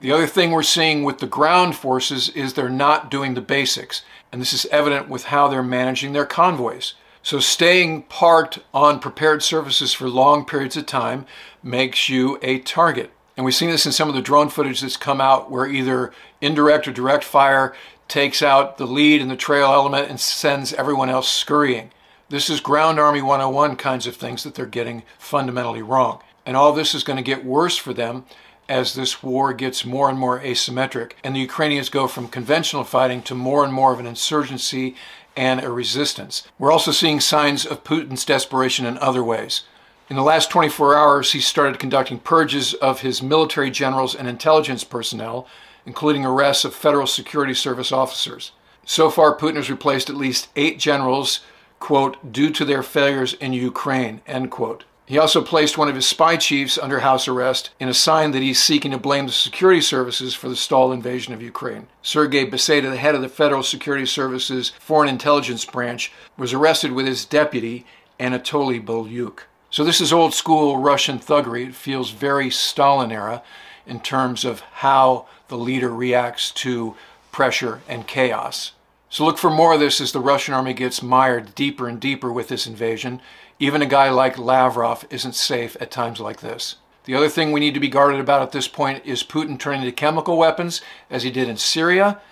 The 0.00 0.10
other 0.10 0.26
thing 0.26 0.52
we're 0.52 0.62
seeing 0.62 1.02
with 1.02 1.18
the 1.18 1.26
ground 1.26 1.76
forces 1.76 2.30
is 2.30 2.54
they're 2.54 2.70
not 2.70 3.10
doing 3.10 3.34
the 3.34 3.42
basics, 3.42 4.00
and 4.32 4.40
this 4.40 4.54
is 4.54 4.64
evident 4.72 5.10
with 5.10 5.24
how 5.24 5.48
they're 5.48 5.62
managing 5.62 6.14
their 6.14 6.24
convoys. 6.24 6.94
So, 7.22 7.38
staying 7.38 8.04
parked 8.04 8.60
on 8.72 8.98
prepared 8.98 9.42
surfaces 9.42 9.92
for 9.92 10.08
long 10.08 10.46
periods 10.46 10.76
of 10.76 10.86
time 10.86 11.26
makes 11.62 12.08
you 12.08 12.38
a 12.40 12.60
target. 12.60 13.10
And 13.36 13.44
we've 13.44 13.54
seen 13.54 13.70
this 13.70 13.84
in 13.84 13.92
some 13.92 14.08
of 14.08 14.14
the 14.14 14.22
drone 14.22 14.48
footage 14.48 14.80
that's 14.80 14.96
come 14.96 15.20
out 15.20 15.50
where 15.50 15.66
either 15.66 16.12
indirect 16.40 16.88
or 16.88 16.92
direct 16.92 17.24
fire 17.24 17.74
takes 18.08 18.42
out 18.42 18.78
the 18.78 18.86
lead 18.86 19.20
and 19.20 19.30
the 19.30 19.36
trail 19.36 19.66
element 19.66 20.08
and 20.08 20.18
sends 20.18 20.72
everyone 20.72 21.10
else 21.10 21.28
scurrying. 21.30 21.90
This 22.30 22.48
is 22.48 22.60
Ground 22.60 22.98
Army 22.98 23.20
101 23.20 23.76
kinds 23.76 24.06
of 24.06 24.16
things 24.16 24.42
that 24.42 24.54
they're 24.54 24.66
getting 24.66 25.02
fundamentally 25.18 25.82
wrong. 25.82 26.20
And 26.46 26.56
all 26.56 26.72
this 26.72 26.94
is 26.94 27.04
going 27.04 27.18
to 27.18 27.22
get 27.22 27.44
worse 27.44 27.76
for 27.76 27.92
them 27.92 28.24
as 28.70 28.94
this 28.94 29.22
war 29.22 29.52
gets 29.52 29.84
more 29.84 30.08
and 30.08 30.18
more 30.18 30.40
asymmetric 30.40 31.12
and 31.22 31.34
the 31.34 31.40
Ukrainians 31.40 31.88
go 31.88 32.06
from 32.06 32.28
conventional 32.28 32.84
fighting 32.84 33.20
to 33.22 33.34
more 33.34 33.64
and 33.64 33.72
more 33.72 33.92
of 33.92 33.98
an 33.98 34.06
insurgency 34.06 34.94
and 35.36 35.62
a 35.62 35.70
resistance. 35.70 36.46
We're 36.58 36.72
also 36.72 36.92
seeing 36.92 37.20
signs 37.20 37.66
of 37.66 37.84
Putin's 37.84 38.24
desperation 38.24 38.86
in 38.86 38.96
other 38.98 39.22
ways. 39.22 39.64
In 40.08 40.16
the 40.16 40.22
last 40.22 40.50
24 40.50 40.96
hours, 40.96 41.32
he 41.32 41.40
started 41.40 41.78
conducting 41.78 42.18
purges 42.18 42.74
of 42.74 43.00
his 43.00 43.22
military 43.22 43.70
generals 43.70 44.14
and 44.14 44.26
intelligence 44.26 44.84
personnel, 44.84 45.46
including 45.84 46.24
arrests 46.24 46.64
of 46.64 46.74
Federal 46.74 47.06
Security 47.06 47.54
Service 47.54 47.92
officers. 47.92 48.52
So 48.84 49.10
far, 49.10 49.36
Putin 49.36 49.56
has 49.56 49.70
replaced 49.70 50.10
at 50.10 50.16
least 50.16 50.48
eight 50.56 50.78
generals 50.78 51.40
quote, 51.80 52.32
due 52.32 52.50
to 52.50 52.64
their 52.64 52.82
failures 52.82 53.32
in 53.34 53.52
Ukraine, 53.52 54.20
end 54.26 54.50
quote. 54.50 54.84
He 55.10 55.18
also 55.18 55.42
placed 55.42 55.76
one 55.76 55.88
of 55.88 55.96
his 55.96 56.06
spy 56.06 56.36
chiefs 56.36 56.78
under 56.78 57.00
house 57.00 57.26
arrest 57.26 57.70
in 57.80 57.88
a 57.88 57.92
sign 57.92 58.30
that 58.30 58.42
he's 58.42 58.62
seeking 58.62 58.92
to 58.92 58.96
blame 58.96 59.26
the 59.26 59.32
security 59.32 59.80
services 59.80 60.36
for 60.36 60.48
the 60.48 60.54
stalled 60.54 60.92
invasion 60.92 61.34
of 61.34 61.42
Ukraine. 61.42 61.88
Sergei 62.00 62.48
Beseda, 62.48 62.88
the 62.88 62.96
head 62.96 63.16
of 63.16 63.20
the 63.20 63.28
Federal 63.28 63.64
Security 63.64 64.06
Service's 64.06 64.68
Foreign 64.78 65.08
Intelligence 65.08 65.64
Branch, 65.64 66.12
was 66.36 66.52
arrested 66.52 66.92
with 66.92 67.06
his 67.06 67.24
deputy, 67.24 67.84
Anatoly 68.20 68.80
Bolyuk. 68.80 69.40
So 69.68 69.82
this 69.82 70.00
is 70.00 70.12
old 70.12 70.32
school 70.32 70.78
Russian 70.78 71.18
thuggery. 71.18 71.66
It 71.66 71.74
feels 71.74 72.12
very 72.12 72.48
Stalin 72.48 73.10
era 73.10 73.42
in 73.88 73.98
terms 73.98 74.44
of 74.44 74.60
how 74.60 75.26
the 75.48 75.58
leader 75.58 75.90
reacts 75.90 76.52
to 76.52 76.94
pressure 77.32 77.80
and 77.88 78.06
chaos. 78.06 78.74
So 79.08 79.24
look 79.24 79.38
for 79.38 79.50
more 79.50 79.74
of 79.74 79.80
this 79.80 80.00
as 80.00 80.12
the 80.12 80.20
Russian 80.20 80.54
army 80.54 80.72
gets 80.72 81.02
mired 81.02 81.56
deeper 81.56 81.88
and 81.88 81.98
deeper 81.98 82.32
with 82.32 82.46
this 82.46 82.68
invasion. 82.68 83.20
Even 83.62 83.82
a 83.82 83.86
guy 83.86 84.08
like 84.08 84.38
Lavrov 84.38 85.04
isn't 85.10 85.34
safe 85.34 85.76
at 85.80 85.90
times 85.90 86.18
like 86.18 86.40
this. 86.40 86.76
The 87.04 87.14
other 87.14 87.28
thing 87.28 87.52
we 87.52 87.60
need 87.60 87.74
to 87.74 87.80
be 87.80 87.88
guarded 87.88 88.18
about 88.18 88.40
at 88.40 88.52
this 88.52 88.66
point 88.66 89.04
is 89.04 89.22
Putin 89.22 89.58
turning 89.58 89.82
to 89.82 89.92
chemical 89.92 90.38
weapons, 90.38 90.80
as 91.10 91.24
he 91.24 91.30
did 91.30 91.46
in 91.46 91.58
Syria, 91.58 92.22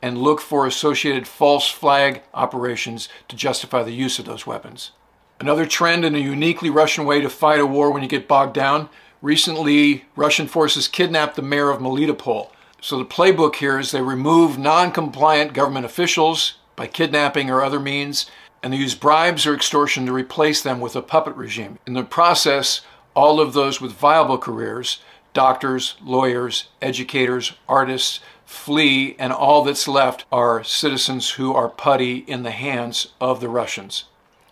and 0.00 0.16
look 0.16 0.40
for 0.40 0.66
associated 0.66 1.28
false 1.28 1.68
flag 1.68 2.22
operations 2.32 3.10
to 3.28 3.36
justify 3.36 3.82
the 3.82 3.92
use 3.92 4.18
of 4.18 4.24
those 4.24 4.46
weapons. 4.46 4.92
Another 5.38 5.66
trend 5.66 6.06
and 6.06 6.16
a 6.16 6.20
uniquely 6.20 6.70
Russian 6.70 7.04
way 7.04 7.20
to 7.20 7.28
fight 7.28 7.60
a 7.60 7.66
war 7.66 7.90
when 7.90 8.02
you 8.02 8.08
get 8.08 8.26
bogged 8.26 8.54
down. 8.54 8.88
Recently, 9.20 10.06
Russian 10.16 10.48
forces 10.48 10.88
kidnapped 10.88 11.36
the 11.36 11.42
mayor 11.42 11.68
of 11.70 11.82
Melitopol. 11.82 12.50
So 12.80 12.96
the 12.96 13.04
playbook 13.04 13.56
here 13.56 13.78
is 13.78 13.90
they 13.90 14.00
remove 14.00 14.58
non-compliant 14.58 15.52
government 15.52 15.84
officials 15.84 16.54
by 16.76 16.86
kidnapping 16.86 17.50
or 17.50 17.60
other 17.60 17.80
means, 17.80 18.30
and 18.62 18.72
they 18.72 18.78
use 18.78 18.94
bribes 18.94 19.46
or 19.46 19.54
extortion 19.54 20.06
to 20.06 20.12
replace 20.12 20.62
them 20.62 20.80
with 20.80 20.96
a 20.96 21.02
puppet 21.02 21.34
regime. 21.36 21.78
In 21.86 21.94
the 21.94 22.02
process, 22.02 22.80
all 23.14 23.40
of 23.40 23.52
those 23.52 23.80
with 23.80 23.92
viable 23.92 24.38
careers, 24.38 25.00
doctors, 25.32 25.96
lawyers, 26.02 26.68
educators, 26.82 27.52
artists, 27.68 28.20
flee, 28.44 29.14
and 29.18 29.32
all 29.32 29.62
that's 29.62 29.86
left 29.86 30.24
are 30.32 30.64
citizens 30.64 31.32
who 31.32 31.52
are 31.52 31.68
putty 31.68 32.18
in 32.18 32.42
the 32.42 32.50
hands 32.50 33.08
of 33.20 33.40
the 33.40 33.48
Russians. 33.48 34.04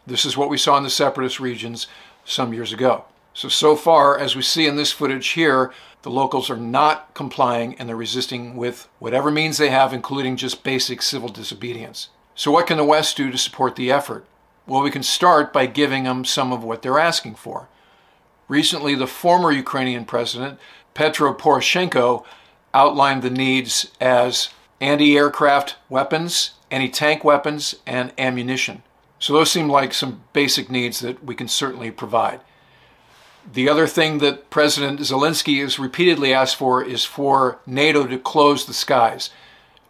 This 0.06 0.24
is 0.24 0.36
what 0.36 0.50
we 0.50 0.58
saw 0.58 0.76
in 0.76 0.84
the 0.84 0.90
separatist 0.90 1.40
regions 1.40 1.86
some 2.24 2.52
years 2.52 2.72
ago. 2.72 3.04
So, 3.34 3.48
so 3.48 3.76
far, 3.76 4.18
as 4.18 4.36
we 4.36 4.42
see 4.42 4.66
in 4.66 4.76
this 4.76 4.92
footage 4.92 5.28
here, 5.28 5.72
the 6.02 6.10
locals 6.10 6.48
are 6.48 6.56
not 6.56 7.12
complying 7.14 7.74
and 7.74 7.88
they're 7.88 7.96
resisting 7.96 8.56
with 8.56 8.88
whatever 8.98 9.30
means 9.30 9.58
they 9.58 9.70
have, 9.70 9.92
including 9.92 10.36
just 10.36 10.62
basic 10.62 11.02
civil 11.02 11.28
disobedience. 11.28 12.08
So, 12.38 12.50
what 12.50 12.66
can 12.66 12.76
the 12.76 12.84
West 12.84 13.16
do 13.16 13.30
to 13.30 13.38
support 13.38 13.76
the 13.76 13.90
effort? 13.90 14.26
Well, 14.66 14.82
we 14.82 14.90
can 14.90 15.02
start 15.02 15.54
by 15.54 15.64
giving 15.64 16.04
them 16.04 16.26
some 16.26 16.52
of 16.52 16.62
what 16.62 16.82
they're 16.82 16.98
asking 16.98 17.36
for. 17.36 17.66
Recently, 18.46 18.94
the 18.94 19.06
former 19.06 19.50
Ukrainian 19.50 20.04
president, 20.04 20.58
Petro 20.92 21.32
Poroshenko, 21.32 22.24
outlined 22.74 23.22
the 23.22 23.30
needs 23.30 23.90
as 24.02 24.50
anti 24.82 25.16
aircraft 25.16 25.76
weapons, 25.88 26.52
anti 26.70 26.90
tank 26.90 27.24
weapons, 27.24 27.76
and 27.86 28.12
ammunition. 28.18 28.82
So, 29.18 29.32
those 29.32 29.50
seem 29.50 29.70
like 29.70 29.94
some 29.94 30.22
basic 30.34 30.70
needs 30.70 31.00
that 31.00 31.24
we 31.24 31.34
can 31.34 31.48
certainly 31.48 31.90
provide. 31.90 32.40
The 33.50 33.70
other 33.70 33.86
thing 33.86 34.18
that 34.18 34.50
President 34.50 35.00
Zelensky 35.00 35.62
has 35.62 35.78
repeatedly 35.78 36.34
asked 36.34 36.56
for 36.56 36.84
is 36.84 37.06
for 37.06 37.60
NATO 37.64 38.06
to 38.06 38.18
close 38.18 38.66
the 38.66 38.74
skies. 38.74 39.30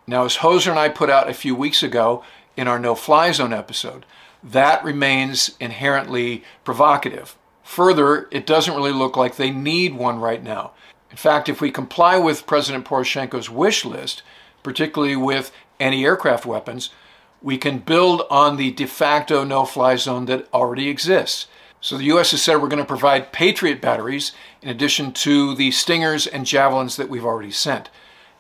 Now, 0.06 0.25
as 0.25 0.36
Hoser 0.36 0.70
and 0.70 0.78
I 0.78 0.88
put 0.88 1.10
out 1.10 1.28
a 1.28 1.34
few 1.34 1.54
weeks 1.54 1.82
ago 1.82 2.22
in 2.56 2.68
our 2.68 2.78
no 2.78 2.94
fly 2.94 3.32
zone 3.32 3.52
episode, 3.52 4.06
that 4.42 4.84
remains 4.84 5.56
inherently 5.58 6.44
provocative. 6.64 7.36
Further, 7.64 8.28
it 8.30 8.46
doesn't 8.46 8.76
really 8.76 8.92
look 8.92 9.16
like 9.16 9.34
they 9.34 9.50
need 9.50 9.94
one 9.94 10.20
right 10.20 10.42
now. 10.42 10.72
In 11.10 11.16
fact, 11.16 11.48
if 11.48 11.60
we 11.60 11.70
comply 11.72 12.16
with 12.16 12.46
President 12.46 12.84
Poroshenko's 12.84 13.50
wish 13.50 13.84
list, 13.84 14.22
particularly 14.62 15.16
with 15.16 15.50
anti 15.80 16.04
aircraft 16.04 16.46
weapons, 16.46 16.90
we 17.42 17.58
can 17.58 17.78
build 17.78 18.22
on 18.30 18.56
the 18.56 18.70
de 18.70 18.86
facto 18.86 19.42
no 19.42 19.64
fly 19.64 19.96
zone 19.96 20.26
that 20.26 20.46
already 20.54 20.88
exists. 20.88 21.48
So 21.80 21.98
the 21.98 22.04
U.S. 22.04 22.30
has 22.30 22.42
said 22.42 22.56
we're 22.56 22.68
going 22.68 22.78
to 22.78 22.84
provide 22.84 23.32
Patriot 23.32 23.80
batteries 23.80 24.32
in 24.62 24.68
addition 24.68 25.12
to 25.12 25.54
the 25.54 25.70
Stingers 25.70 26.26
and 26.26 26.46
Javelins 26.46 26.96
that 26.96 27.08
we've 27.08 27.25
already 27.25 27.50
sent. 27.50 27.90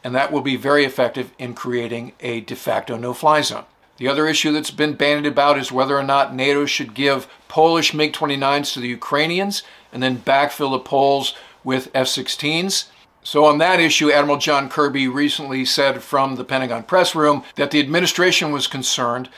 And 0.06 0.14
that 0.14 0.30
will 0.30 0.40
be 0.40 0.54
very 0.54 0.84
effective 0.84 1.32
in 1.36 1.54
creating 1.54 2.12
a 2.20 2.40
de 2.40 2.54
facto 2.54 2.96
no 2.96 3.12
fly 3.12 3.40
zone. 3.40 3.64
The 3.96 4.06
other 4.06 4.28
issue 4.28 4.52
that's 4.52 4.70
been 4.70 4.94
bandied 4.94 5.32
about 5.32 5.58
is 5.58 5.72
whether 5.72 5.98
or 5.98 6.04
not 6.04 6.32
NATO 6.32 6.64
should 6.64 6.94
give 6.94 7.26
Polish 7.48 7.92
MiG 7.92 8.12
29s 8.12 8.72
to 8.74 8.78
the 8.78 8.86
Ukrainians 8.86 9.64
and 9.92 10.00
then 10.00 10.18
backfill 10.18 10.70
the 10.70 10.78
Poles 10.78 11.34
with 11.64 11.90
F 11.92 12.06
16s. 12.06 12.86
So, 13.24 13.46
on 13.46 13.58
that 13.58 13.80
issue, 13.80 14.12
Admiral 14.12 14.38
John 14.38 14.68
Kirby 14.68 15.08
recently 15.08 15.64
said 15.64 16.04
from 16.04 16.36
the 16.36 16.44
Pentagon 16.44 16.84
press 16.84 17.16
room 17.16 17.42
that 17.56 17.72
the 17.72 17.80
administration 17.80 18.52
was 18.52 18.68
concerned 18.68 19.28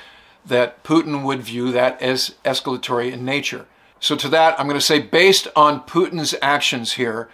that 0.45 0.85
Putin 0.85 1.25
would 1.25 1.41
view 1.41 1.73
that 1.73 2.03
as 2.03 2.35
escalatory 2.45 3.11
in 3.11 3.25
nature. 3.25 3.65
So, 4.01 4.17
to 4.17 4.29
that, 4.29 4.61
I'm 4.61 4.67
going 4.67 4.79
to 4.79 4.85
say, 4.85 5.01
based 5.01 5.49
on 5.57 5.81
Putin's 5.85 6.35
actions 6.43 6.93
here, 6.93 7.31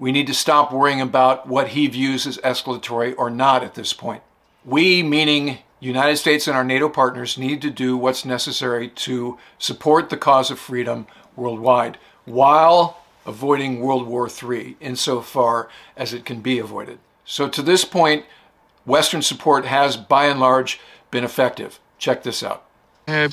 we 0.00 0.10
need 0.10 0.26
to 0.26 0.34
stop 0.34 0.72
worrying 0.72 1.00
about 1.00 1.46
what 1.46 1.68
he 1.68 1.86
views 1.86 2.26
as 2.26 2.38
escalatory 2.38 3.14
or 3.16 3.30
not 3.30 3.62
at 3.62 3.74
this 3.74 3.92
point. 3.92 4.22
We, 4.64 5.02
meaning 5.02 5.58
United 5.78 6.16
States 6.16 6.48
and 6.48 6.56
our 6.56 6.64
NATO 6.64 6.88
partners, 6.88 7.36
need 7.38 7.60
to 7.62 7.70
do 7.70 7.96
what's 7.96 8.24
necessary 8.24 8.88
to 8.88 9.38
support 9.58 10.08
the 10.08 10.16
cause 10.16 10.50
of 10.50 10.58
freedom 10.58 11.06
worldwide 11.36 11.98
while 12.24 13.02
avoiding 13.26 13.80
World 13.80 14.06
War 14.06 14.28
III 14.28 14.76
insofar 14.80 15.68
as 15.96 16.14
it 16.14 16.24
can 16.24 16.40
be 16.40 16.58
avoided. 16.58 16.98
So, 17.26 17.48
to 17.48 17.62
this 17.62 17.84
point, 17.84 18.24
Western 18.86 19.22
support 19.22 19.66
has 19.66 19.98
by 19.98 20.24
and 20.26 20.40
large 20.40 20.80
been 21.10 21.24
effective. 21.24 21.78
Check 21.98 22.22
this 22.22 22.42
out. 22.42 22.64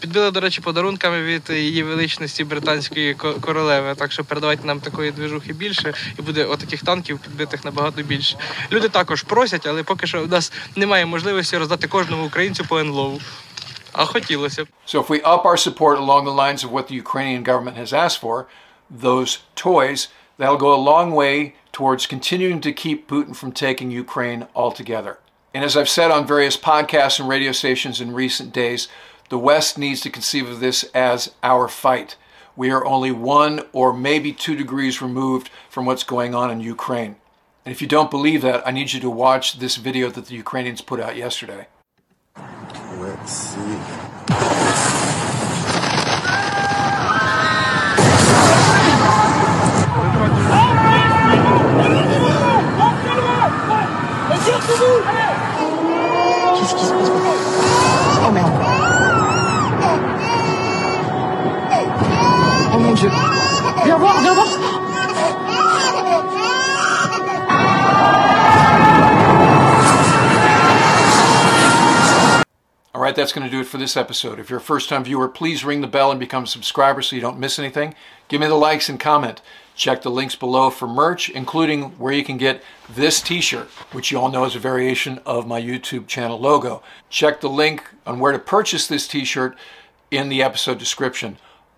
Підбили, 0.00 0.30
до 0.30 0.40
речі, 0.40 0.60
подарунками 0.60 1.22
від 1.22 1.50
її 1.50 1.82
величності 1.82 2.44
британської 2.44 3.14
королеви. 3.14 3.94
Так 3.94 4.12
що 4.12 4.24
передавайте 4.24 4.66
нам 4.66 4.80
такої 4.80 5.10
движухи 5.10 5.52
більше, 5.52 5.94
і 6.18 6.22
буде 6.22 6.44
отаких 6.44 6.82
танків 6.82 7.18
підбитих 7.18 7.64
набагато 7.64 8.02
більше. 8.02 8.36
Люди 8.72 8.88
також 8.88 9.22
просять, 9.22 9.66
але 9.66 9.82
поки 9.82 10.06
що 10.06 10.22
в 10.22 10.28
нас 10.28 10.52
немає 10.76 11.06
можливості 11.06 11.58
роздати 11.58 11.88
кожному 11.88 12.26
українцю 12.26 12.64
по 12.64 12.78
енлову. 12.78 13.20
А 13.92 14.04
хотілося 14.04 14.64
б. 14.64 14.66
So 14.86 15.00
if 15.00 15.08
we 15.08 15.22
up 15.22 15.42
our 15.44 15.56
support 15.56 15.98
along 15.98 16.24
the 16.24 16.34
lines 16.34 16.64
of 16.64 16.70
what 16.70 16.86
the 16.88 16.94
Ukrainian 17.04 17.42
government 17.42 17.76
has 17.76 17.92
asked 17.92 18.20
for, 18.20 18.46
those 18.90 19.40
toys, 19.54 20.08
that'll 20.38 20.64
go 20.66 20.72
a 20.74 20.82
long 20.92 21.12
way 21.22 21.54
towards 21.72 22.06
continuing 22.06 22.60
to 22.60 22.72
keep 22.72 23.08
Putin 23.08 23.34
from 23.40 23.52
taking 23.52 23.90
Ukraine 23.90 24.46
altogether. 24.54 25.14
And 25.54 25.64
as 25.64 25.76
I've 25.76 25.92
said 25.98 26.10
on 26.10 26.26
various 26.26 26.56
podcasts 26.70 27.20
and 27.20 27.28
radio 27.28 27.52
stations 27.52 28.00
in 28.00 28.08
recent 28.24 28.52
days, 28.52 28.88
the 29.29 29.37
West 29.37 29.77
needs 29.77 30.01
to 30.01 30.09
conceive 30.09 30.49
of 30.49 30.59
this 30.59 30.83
as 30.93 31.33
our 31.43 31.67
fight. 31.67 32.15
We 32.55 32.71
are 32.71 32.85
only 32.85 33.11
one 33.11 33.65
or 33.73 33.93
maybe 33.93 34.33
two 34.33 34.55
degrees 34.55 35.01
removed 35.01 35.49
from 35.69 35.85
what's 35.85 36.03
going 36.03 36.33
on 36.33 36.49
in 36.49 36.59
Ukraine. 36.59 37.17
And 37.65 37.71
if 37.73 37.81
you 37.81 37.87
don't 37.87 38.09
believe 38.09 38.41
that, 38.43 38.65
I 38.65 38.71
need 38.71 38.93
you 38.93 38.99
to 39.01 39.09
watch 39.09 39.59
this 39.59 39.75
video 39.75 40.09
that 40.09 40.27
the 40.27 40.35
Ukrainians 40.35 40.81
put 40.81 40.99
out 40.99 41.17
yesterday. 41.17 41.67
Let's 42.99 43.31
see. 43.31 44.07
Qu'est-ce 54.47 55.36
dieu. 62.99 63.09
Viens 63.83 63.99
voir, 63.99 64.21
viens 64.21 64.33
voir. 64.33 64.87
All 72.93 73.03
right, 73.03 73.15
that's 73.15 73.31
going 73.31 73.45
to 73.45 73.51
do 73.51 73.61
it 73.61 73.67
for 73.67 73.77
this 73.77 73.95
episode. 73.95 74.39
If 74.39 74.49
you're 74.49 74.57
a 74.57 74.61
first 74.61 74.89
time 74.89 75.03
viewer, 75.03 75.29
please 75.29 75.63
ring 75.63 75.81
the 75.81 75.87
bell 75.87 76.09
and 76.09 76.19
become 76.19 76.45
a 76.45 76.47
subscriber 76.47 77.03
so 77.03 77.15
you 77.15 77.21
don't 77.21 77.39
miss 77.39 77.59
anything. 77.59 77.93
Give 78.27 78.41
me 78.41 78.47
the 78.47 78.55
likes 78.55 78.89
and 78.89 78.99
comment. 78.99 79.41
Check 79.75 80.01
the 80.01 80.09
links 80.09 80.35
below 80.35 80.71
for 80.71 80.87
merch, 80.87 81.29
including 81.29 81.91
where 81.99 82.11
you 82.11 82.23
can 82.23 82.37
get 82.37 82.63
this 82.89 83.21
t 83.21 83.39
shirt, 83.39 83.67
which 83.91 84.11
you 84.11 84.19
all 84.19 84.31
know 84.31 84.45
is 84.45 84.55
a 84.55 84.59
variation 84.59 85.19
of 85.27 85.45
my 85.45 85.61
YouTube 85.61 86.07
channel 86.07 86.39
logo. 86.39 86.81
Check 87.11 87.41
the 87.41 87.49
link 87.49 87.87
on 88.07 88.19
where 88.19 88.31
to 88.31 88.39
purchase 88.39 88.87
this 88.87 89.07
t 89.07 89.23
shirt 89.23 89.55
in 90.09 90.29
the 90.29 90.41
episode 90.41 90.79
description. 90.79 91.37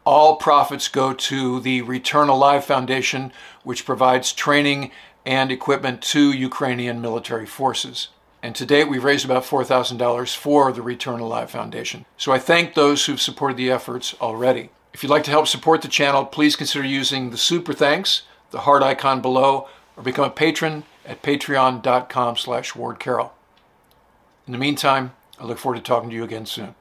All 0.09 0.37
profits 0.37 0.87
go 0.87 1.13
to 1.13 1.59
the 1.59 1.83
Return 1.83 2.29
Alive 2.29 2.65
Foundation, 2.65 3.31
which 3.61 3.85
provides 3.85 4.33
training 4.33 4.89
and 5.23 5.51
equipment 5.51 6.01
to 6.01 6.31
Ukrainian 6.31 6.99
military 6.99 7.45
forces. 7.45 8.07
And 8.41 8.55
to 8.55 8.65
date, 8.65 8.89
we've 8.89 9.03
raised 9.03 9.23
about 9.23 9.43
$4,000 9.43 10.35
for 10.35 10.71
the 10.71 10.81
Return 10.81 11.19
Alive 11.19 11.51
Foundation. 11.51 12.05
So 12.17 12.31
I 12.31 12.39
thank 12.39 12.73
those 12.73 13.05
who've 13.05 13.21
supported 13.21 13.55
the 13.55 13.69
efforts 13.69 14.15
already. 14.19 14.71
If 14.95 15.03
you'd 15.03 15.11
like 15.11 15.25
to 15.25 15.29
help 15.29 15.45
support 15.45 15.83
the 15.83 15.87
channel, 15.87 16.25
please 16.25 16.55
consider 16.55 16.87
using 16.87 17.29
the 17.29 17.37
super 17.37 17.73
thanks, 17.73 18.23
the 18.49 18.61
heart 18.61 18.81
icon 18.81 19.21
below, 19.21 19.67
or 19.95 20.01
become 20.01 20.25
a 20.25 20.31
patron 20.31 20.85
at 21.05 21.21
patreon.com 21.21 22.35
slash 22.35 22.73
wardcarroll. 22.73 23.29
In 24.47 24.53
the 24.53 24.57
meantime, 24.57 25.11
I 25.39 25.45
look 25.45 25.59
forward 25.59 25.75
to 25.77 25.83
talking 25.83 26.09
to 26.09 26.15
you 26.15 26.23
again 26.23 26.47
soon. 26.47 26.73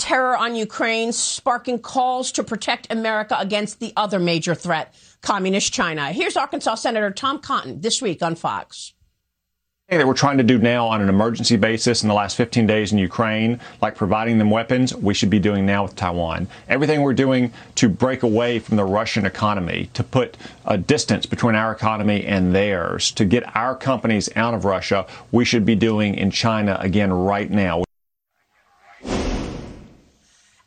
Terror 0.00 0.36
on 0.36 0.56
Ukraine 0.56 1.12
sparking 1.12 1.78
calls 1.78 2.32
to 2.32 2.42
protect 2.42 2.90
America 2.90 3.36
against 3.38 3.78
the 3.78 3.92
other 3.96 4.18
major 4.18 4.54
threat, 4.54 4.94
Communist 5.20 5.72
China. 5.72 6.10
Here's 6.10 6.36
Arkansas 6.36 6.76
Senator 6.76 7.10
Tom 7.10 7.38
Cotton 7.38 7.82
this 7.82 8.00
week 8.00 8.22
on 8.22 8.34
Fox 8.34 8.94
that 9.98 10.06
we're 10.06 10.14
trying 10.14 10.38
to 10.38 10.44
do 10.44 10.56
now 10.56 10.86
on 10.86 11.02
an 11.02 11.08
emergency 11.08 11.56
basis 11.56 12.02
in 12.02 12.08
the 12.08 12.14
last 12.14 12.36
15 12.36 12.64
days 12.64 12.92
in 12.92 12.98
Ukraine, 12.98 13.58
like 13.82 13.96
providing 13.96 14.38
them 14.38 14.48
weapons, 14.48 14.94
we 14.94 15.14
should 15.14 15.30
be 15.30 15.40
doing 15.40 15.66
now 15.66 15.82
with 15.82 15.96
Taiwan. 15.96 16.46
Everything 16.68 17.02
we're 17.02 17.12
doing 17.12 17.52
to 17.74 17.88
break 17.88 18.22
away 18.22 18.60
from 18.60 18.76
the 18.76 18.84
Russian 18.84 19.26
economy, 19.26 19.90
to 19.94 20.04
put 20.04 20.36
a 20.64 20.78
distance 20.78 21.26
between 21.26 21.56
our 21.56 21.72
economy 21.72 22.24
and 22.24 22.54
theirs, 22.54 23.10
to 23.12 23.24
get 23.24 23.56
our 23.56 23.74
companies 23.74 24.28
out 24.36 24.54
of 24.54 24.64
Russia, 24.64 25.06
we 25.32 25.44
should 25.44 25.66
be 25.66 25.74
doing 25.74 26.14
in 26.14 26.30
China 26.30 26.78
again 26.80 27.12
right 27.12 27.50
now. 27.50 27.82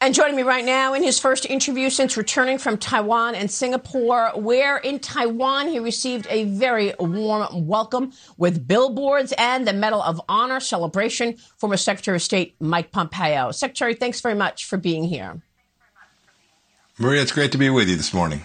And 0.03 0.13
joining 0.13 0.35
me 0.35 0.43
right 0.43 0.65
now 0.65 0.93
in 0.95 1.01
his 1.01 1.17
first 1.17 1.45
interview 1.45 1.89
since 1.89 2.17
returning 2.17 2.57
from 2.57 2.77
Taiwan 2.77 3.35
and 3.35 3.49
Singapore, 3.49 4.31
where 4.35 4.75
in 4.75 4.99
Taiwan 4.99 5.69
he 5.69 5.79
received 5.79 6.27
a 6.29 6.43
very 6.43 6.93
warm 6.99 7.65
welcome 7.67 8.11
with 8.35 8.67
billboards 8.67 9.33
and 9.37 9.65
the 9.65 9.71
Medal 9.71 10.03
of 10.03 10.19
Honor 10.27 10.59
celebration, 10.59 11.37
former 11.55 11.77
Secretary 11.77 12.17
of 12.17 12.21
State 12.21 12.53
Mike 12.59 12.91
Pompeo. 12.91 13.51
Secretary, 13.51 13.93
thanks 13.93 14.19
very 14.19 14.35
much 14.35 14.65
for 14.65 14.75
being 14.75 15.05
here. 15.05 15.41
Maria, 16.97 17.21
it's 17.21 17.31
great 17.31 17.53
to 17.53 17.57
be 17.57 17.69
with 17.69 17.87
you 17.87 17.95
this 17.95 18.13
morning. 18.13 18.41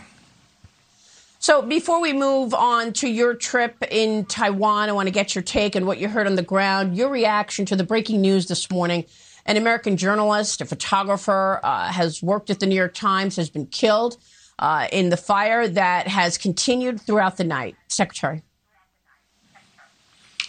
So, 1.41 1.61
before 1.63 2.01
we 2.01 2.13
move 2.13 2.55
on 2.55 2.93
to 2.95 3.09
your 3.09 3.35
trip 3.35 3.83
in 3.91 4.27
Taiwan, 4.27 4.91
I 4.91 4.93
want 4.93 5.09
to 5.09 5.13
get 5.13 5.35
your 5.35 5.43
take 5.43 5.75
on 5.75 5.87
what 5.87 5.99
you 5.99 6.09
heard 6.09 6.29
on 6.29 6.37
the 6.37 6.43
ground, 6.43 6.97
your 6.97 7.09
reaction 7.09 7.67
to 7.67 7.75
the 7.75 7.83
breaking 7.83 8.21
news 8.21 8.47
this 8.47 8.71
morning 8.71 9.07
an 9.49 9.57
American 9.57 9.97
journalist, 9.97 10.61
a 10.61 10.67
photographer, 10.67 11.59
uh, 11.65 11.91
has 11.91 12.23
worked 12.23 12.51
at 12.51 12.61
the 12.61 12.67
New 12.67 12.77
York 12.77 12.95
Times, 12.95 13.35
has 13.37 13.49
been 13.49 13.67
killed 13.67 14.19
uh, 14.59 14.87
in 14.93 15.09
the 15.09 15.17
fire 15.17 15.67
that 15.67 16.07
has 16.07 16.37
continued 16.37 17.01
throughout 17.01 17.39
the 17.39 17.45
night. 17.45 17.75
Secretary. 17.89 18.43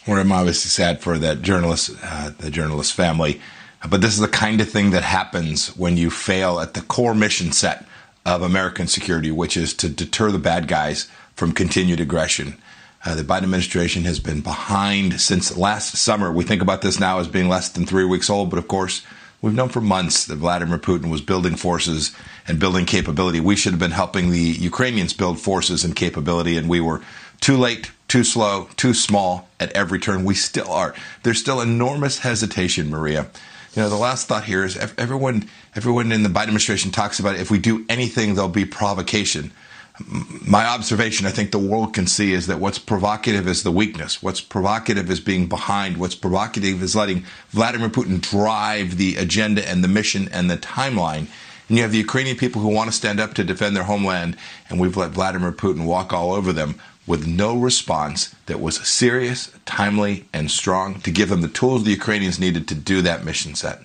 Well, 0.06 0.20
I'm 0.20 0.32
obviously 0.32 0.70
sad 0.70 1.02
for 1.02 1.18
that 1.18 1.42
journalist, 1.42 1.92
uh, 2.04 2.32
the 2.38 2.52
journalist 2.52 2.94
family, 2.94 3.40
but 3.90 4.02
this 4.02 4.14
is 4.14 4.20
the 4.20 4.28
kind 4.28 4.60
of 4.60 4.70
thing 4.70 4.92
that 4.92 5.04
happens 5.04 5.76
when 5.78 5.96
you 5.96 6.10
fail 6.10 6.60
at 6.60 6.74
the 6.74 6.82
core 6.82 7.16
mission 7.16 7.54
set 7.54 7.86
of 8.26 8.42
American 8.42 8.88
security, 8.88 9.32
which 9.32 9.56
is 9.56 9.74
to 9.76 9.88
deter 9.88 10.32
the 10.32 10.40
bad 10.40 10.68
guys 10.68 11.08
from 11.36 11.54
continued 11.54 12.02
aggression. 12.02 12.58
Uh, 13.06 13.16
the 13.16 13.24
Biden 13.24 13.44
administration 13.44 14.04
has 14.04 14.20
been 14.20 14.42
behind 14.42 15.22
since 15.22 15.56
last 15.56 15.96
summer. 15.96 16.32
We 16.32 16.44
think 16.44 16.62
about 16.62 16.82
this 16.82 17.00
now 17.00 17.20
as 17.20 17.30
being 17.30 17.48
less 17.48 17.70
than 17.70 17.86
three 17.86 18.04
weeks 18.04 18.30
old, 18.30 18.50
but 18.50 18.60
of 18.60 18.68
course, 18.68 19.04
we've 19.42 19.54
known 19.54 19.70
for 19.70 19.80
months 19.80 20.26
that 20.26 20.36
Vladimir 20.36 20.78
Putin 20.78 21.10
was 21.10 21.22
building 21.22 21.56
forces 21.56 22.12
and 22.46 22.60
building 22.60 22.86
capability. 22.86 23.40
We 23.40 23.56
should 23.56 23.72
have 23.72 23.80
been 23.80 23.92
helping 23.92 24.32
the 24.32 24.40
Ukrainians 24.40 25.14
build 25.14 25.40
forces 25.40 25.86
and 25.86 25.96
capability, 25.96 26.58
and 26.58 26.68
we 26.68 26.82
were 26.82 27.02
too 27.40 27.56
late, 27.56 27.92
too 28.10 28.26
slow, 28.26 28.68
too 28.76 28.94
small 28.94 29.48
at 29.62 29.72
every 29.72 30.00
turn. 30.00 30.26
We 30.26 30.36
still 30.36 30.70
are. 30.70 30.94
There's 31.24 31.40
still 31.40 31.62
enormous 31.62 32.20
hesitation, 32.20 32.90
Maria. 32.90 33.28
You 33.76 33.84
know, 33.84 33.90
the 33.90 33.96
last 33.96 34.28
thought 34.28 34.44
here 34.44 34.66
is 34.66 34.76
everyone, 34.98 35.48
everyone 35.74 36.12
in 36.12 36.24
the 36.24 36.30
Biden 36.30 36.44
administration 36.44 36.92
talks 36.92 37.18
about 37.18 37.38
if 37.38 37.50
we 37.50 37.60
do 37.60 37.86
anything, 37.88 38.34
there'll 38.36 38.50
be 38.50 38.66
provocation 38.66 39.54
my 40.08 40.66
observation, 40.66 41.26
I 41.26 41.32
think 41.32 41.52
the 41.52 41.60
world 41.60 41.94
can 41.94 42.08
see, 42.08 42.34
is 42.34 42.48
that 42.48 42.60
what's 42.60 42.80
provocative 42.80 43.48
is 43.48 43.64
the 43.64 43.72
weakness. 43.72 44.22
What's 44.24 44.42
provocative 44.42 45.10
is 45.10 45.20
being 45.20 45.48
behind. 45.48 45.98
What's 45.98 46.16
provocative 46.16 46.82
is 46.82 46.96
letting 46.96 47.26
Vladimir 47.50 47.90
Putin 47.90 48.22
drive 48.22 48.98
the 48.98 49.16
agenda 49.18 49.68
and 49.68 49.84
the 49.84 49.88
mission 49.88 50.30
and 50.32 50.50
the 50.50 50.58
timeline. 50.58 51.28
And 51.68 51.78
you 51.78 51.84
have 51.84 51.92
the 51.92 51.98
Ukrainian 52.00 52.38
people 52.38 52.62
who 52.62 52.70
want 52.70 52.90
to 52.90 52.96
stand 52.96 53.20
up 53.20 53.34
to 53.36 53.44
defend 53.44 53.76
their 53.76 53.84
homeland, 53.84 54.38
and 54.70 54.80
we've 54.80 54.98
let 54.98 55.12
Vladimir 55.12 55.52
Putin 55.52 55.86
walk 55.86 56.14
all 56.14 56.34
over 56.34 56.52
them 56.52 56.76
with 57.06 57.28
no 57.28 57.58
response 57.58 58.36
that 58.46 58.60
was 58.60 58.88
serious, 58.88 59.52
timely, 59.66 60.26
and 60.34 60.50
strong 60.50 61.00
to 61.02 61.12
give 61.12 61.30
them 61.30 61.42
the 61.42 61.48
tools 61.48 61.84
the 61.84 61.92
Ukrainians 61.92 62.40
needed 62.40 62.68
to 62.68 62.76
do 62.76 63.02
that 63.02 63.26
mission 63.26 63.56
set. 63.56 63.82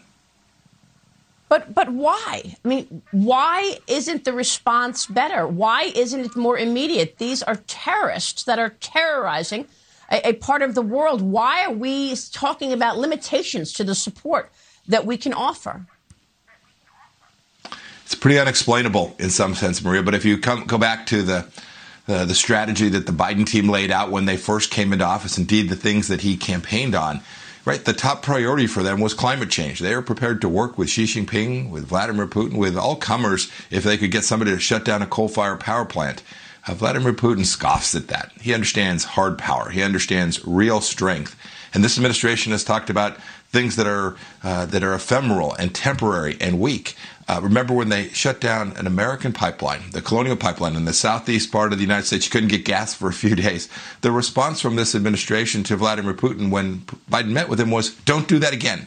But 1.55 1.73
but 1.73 1.89
why? 1.93 2.57
I 2.65 2.69
mean, 2.69 3.03
why 3.13 3.79
isn't 3.87 4.25
the 4.25 4.33
response 4.33 5.07
better? 5.07 5.47
Why 5.47 5.83
isn't 5.95 6.21
it 6.21 6.35
more 6.35 6.59
immediate? 6.59 7.19
These 7.19 7.45
are 7.45 7.55
terrorists 7.69 8.43
that 8.43 8.59
are 8.59 8.71
terrorizing 8.81 9.69
a, 10.11 10.31
a 10.31 10.33
part 10.33 10.63
of 10.63 10.75
the 10.75 10.83
world. 10.83 11.23
Why 11.23 11.67
are 11.67 11.71
we 11.71 12.17
talking 12.33 12.73
about 12.73 12.99
limitations 12.99 13.73
to 13.75 13.85
the 13.85 13.95
support 13.95 14.51
that 14.89 15.07
we 15.07 15.17
can 15.17 15.33
offer? 15.33 15.87
It's 18.05 18.17
pretty 18.17 18.41
unexplainable 18.41 19.15
in 19.21 19.31
some 19.31 19.55
sense, 19.55 19.81
Maria. 19.81 20.03
But 20.03 20.17
if 20.17 20.25
you 20.25 20.39
come 20.39 20.65
go 20.65 20.77
back 20.77 21.07
to 21.07 21.23
the 21.23 21.47
uh, 22.09 22.25
the 22.25 22.35
strategy 22.35 22.89
that 22.89 23.07
the 23.07 23.13
Biden 23.13 23.47
team 23.47 23.69
laid 23.69 23.93
out 23.93 24.11
when 24.11 24.25
they 24.25 24.37
first 24.37 24.73
came 24.73 24.93
into 24.93 25.05
office, 25.05 25.39
indeed 25.39 25.69
the 25.69 25.77
things 25.77 26.09
that 26.09 26.23
he 26.23 26.37
campaigned 26.37 26.97
on, 26.97 27.23
right? 27.65 27.85
The 27.85 27.93
top 27.93 28.23
priority 28.23 28.67
for 28.67 28.83
them 28.83 29.01
was 29.01 29.15
climate 29.15 29.51
change. 29.51 29.81
They 29.81 29.95
were 29.95 30.03
prepared 30.03 30.41
to 30.43 30.49
work 30.49 30.77
with 30.77 30.91
Xi 30.91 31.05
Jinping, 31.05 31.71
with 31.71 31.87
Vladimir 31.87 32.27
Putin, 32.27 32.59
with 32.59 32.77
all 32.77 32.97
comers 32.97 33.51
if 33.71 33.85
they 33.85 33.97
could 33.97 34.11
get 34.11 34.25
somebody 34.25 34.51
to 34.51 34.59
shut 34.59 34.85
down 34.85 35.03
a 35.03 35.07
coal 35.07 35.29
fired 35.29 35.61
power 35.61 35.85
plant. 35.85 36.23
Uh, 36.67 36.75
Vladimir 36.75 37.13
Putin 37.13 37.45
scoffs 37.45 37.95
at 37.95 38.09
that. 38.09 38.33
He 38.41 38.55
understands 38.55 39.05
hard 39.05 39.39
power. 39.39 39.71
He 39.71 39.83
understands 39.83 40.45
real 40.47 40.81
strength. 40.81 41.37
And 41.75 41.83
this 41.83 41.99
administration 41.99 42.53
has 42.53 42.65
talked 42.65 42.89
about 42.89 43.19
things 43.51 43.77
that 43.77 43.87
are 43.87 44.17
uh, 44.43 44.67
that 44.67 44.83
are 44.83 44.95
ephemeral 44.95 45.55
and 45.55 45.75
temporary 45.75 46.37
and 46.41 46.61
weak. 46.61 46.97
Uh, 47.27 47.41
remember 47.43 47.73
when 47.73 47.89
they 47.89 48.09
shut 48.09 48.41
down 48.41 48.73
an 48.77 48.87
American 48.87 49.33
pipeline, 49.33 49.83
the 49.93 50.03
Colonial 50.03 50.37
Pipeline 50.37 50.77
in 50.77 50.85
the 50.85 50.93
southeast 50.93 51.51
part 51.51 51.73
of 51.73 51.79
the 51.79 51.85
United 51.85 52.07
States? 52.07 52.27
You 52.27 52.31
couldn't 52.31 52.51
get 52.51 52.65
gas 52.65 52.95
for 52.95 53.09
a 53.09 53.15
few 53.15 53.35
days. 53.47 53.69
The 54.03 54.13
response 54.13 54.61
from 54.61 54.77
this 54.77 54.95
administration 54.95 55.63
to 55.65 55.77
Vladimir 55.77 56.15
Putin 56.15 56.51
when 56.51 56.81
Biden 57.11 57.31
met 57.31 57.49
with 57.49 57.61
him 57.61 57.71
was, 57.71 57.95
"Don't 57.95 58.29
do 58.29 58.39
that 58.41 58.53
again." 58.53 58.87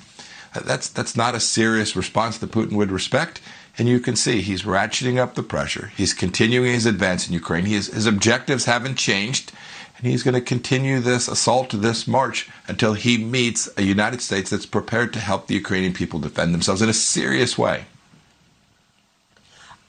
Uh, 0.53 0.61
that's 0.61 0.87
that's 0.89 1.15
not 1.15 1.35
a 1.35 1.39
serious 1.39 1.95
response 1.95 2.37
that 2.37 2.51
Putin 2.51 2.73
would 2.73 2.91
respect. 2.91 3.41
And 3.77 3.87
you 3.87 3.99
can 3.99 4.15
see 4.15 4.41
he's 4.41 4.63
ratcheting 4.63 5.17
up 5.17 5.35
the 5.35 5.43
pressure. 5.43 5.91
He's 5.95 6.13
continuing 6.13 6.73
his 6.73 6.87
advance 6.87 7.27
in 7.27 7.33
Ukraine. 7.33 7.65
His, 7.65 7.87
his 7.87 8.07
objectives 8.07 8.65
haven't 8.65 8.95
changed. 8.95 9.51
And 9.97 10.07
he's 10.07 10.23
going 10.23 10.33
to 10.35 10.41
continue 10.41 10.99
this 10.99 11.27
assault, 11.27 11.71
this 11.71 12.07
march, 12.07 12.49
until 12.67 12.93
he 12.93 13.17
meets 13.17 13.69
a 13.77 13.83
United 13.83 14.21
States 14.21 14.49
that's 14.49 14.65
prepared 14.65 15.11
to 15.13 15.19
help 15.19 15.47
the 15.47 15.55
Ukrainian 15.55 15.93
people 15.93 16.19
defend 16.19 16.53
themselves 16.53 16.81
in 16.81 16.89
a 16.89 16.93
serious 16.93 17.57
way. 17.57 17.85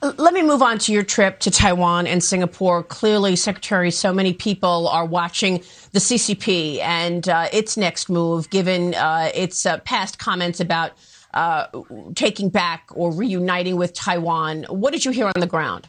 Let 0.00 0.32
me 0.32 0.42
move 0.42 0.62
on 0.62 0.78
to 0.80 0.92
your 0.92 1.02
trip 1.02 1.40
to 1.40 1.50
Taiwan 1.50 2.06
and 2.06 2.22
Singapore. 2.22 2.84
Clearly, 2.84 3.34
Secretary, 3.34 3.90
so 3.90 4.12
many 4.12 4.32
people 4.32 4.86
are 4.88 5.04
watching 5.04 5.58
the 5.90 5.98
CCP 5.98 6.78
and 6.80 7.28
uh, 7.28 7.48
its 7.52 7.76
next 7.76 8.08
move, 8.08 8.48
given 8.48 8.94
uh, 8.94 9.30
its 9.34 9.66
uh, 9.66 9.78
past 9.78 10.20
comments 10.20 10.60
about 10.60 10.92
uh, 11.34 11.66
taking 12.14 12.48
back 12.48 12.84
or 12.94 13.12
reuniting 13.12 13.74
with 13.74 13.92
Taiwan. 13.92 14.64
What 14.68 14.92
did 14.92 15.04
you 15.04 15.10
hear 15.10 15.26
on 15.26 15.32
the 15.40 15.48
ground? 15.48 15.88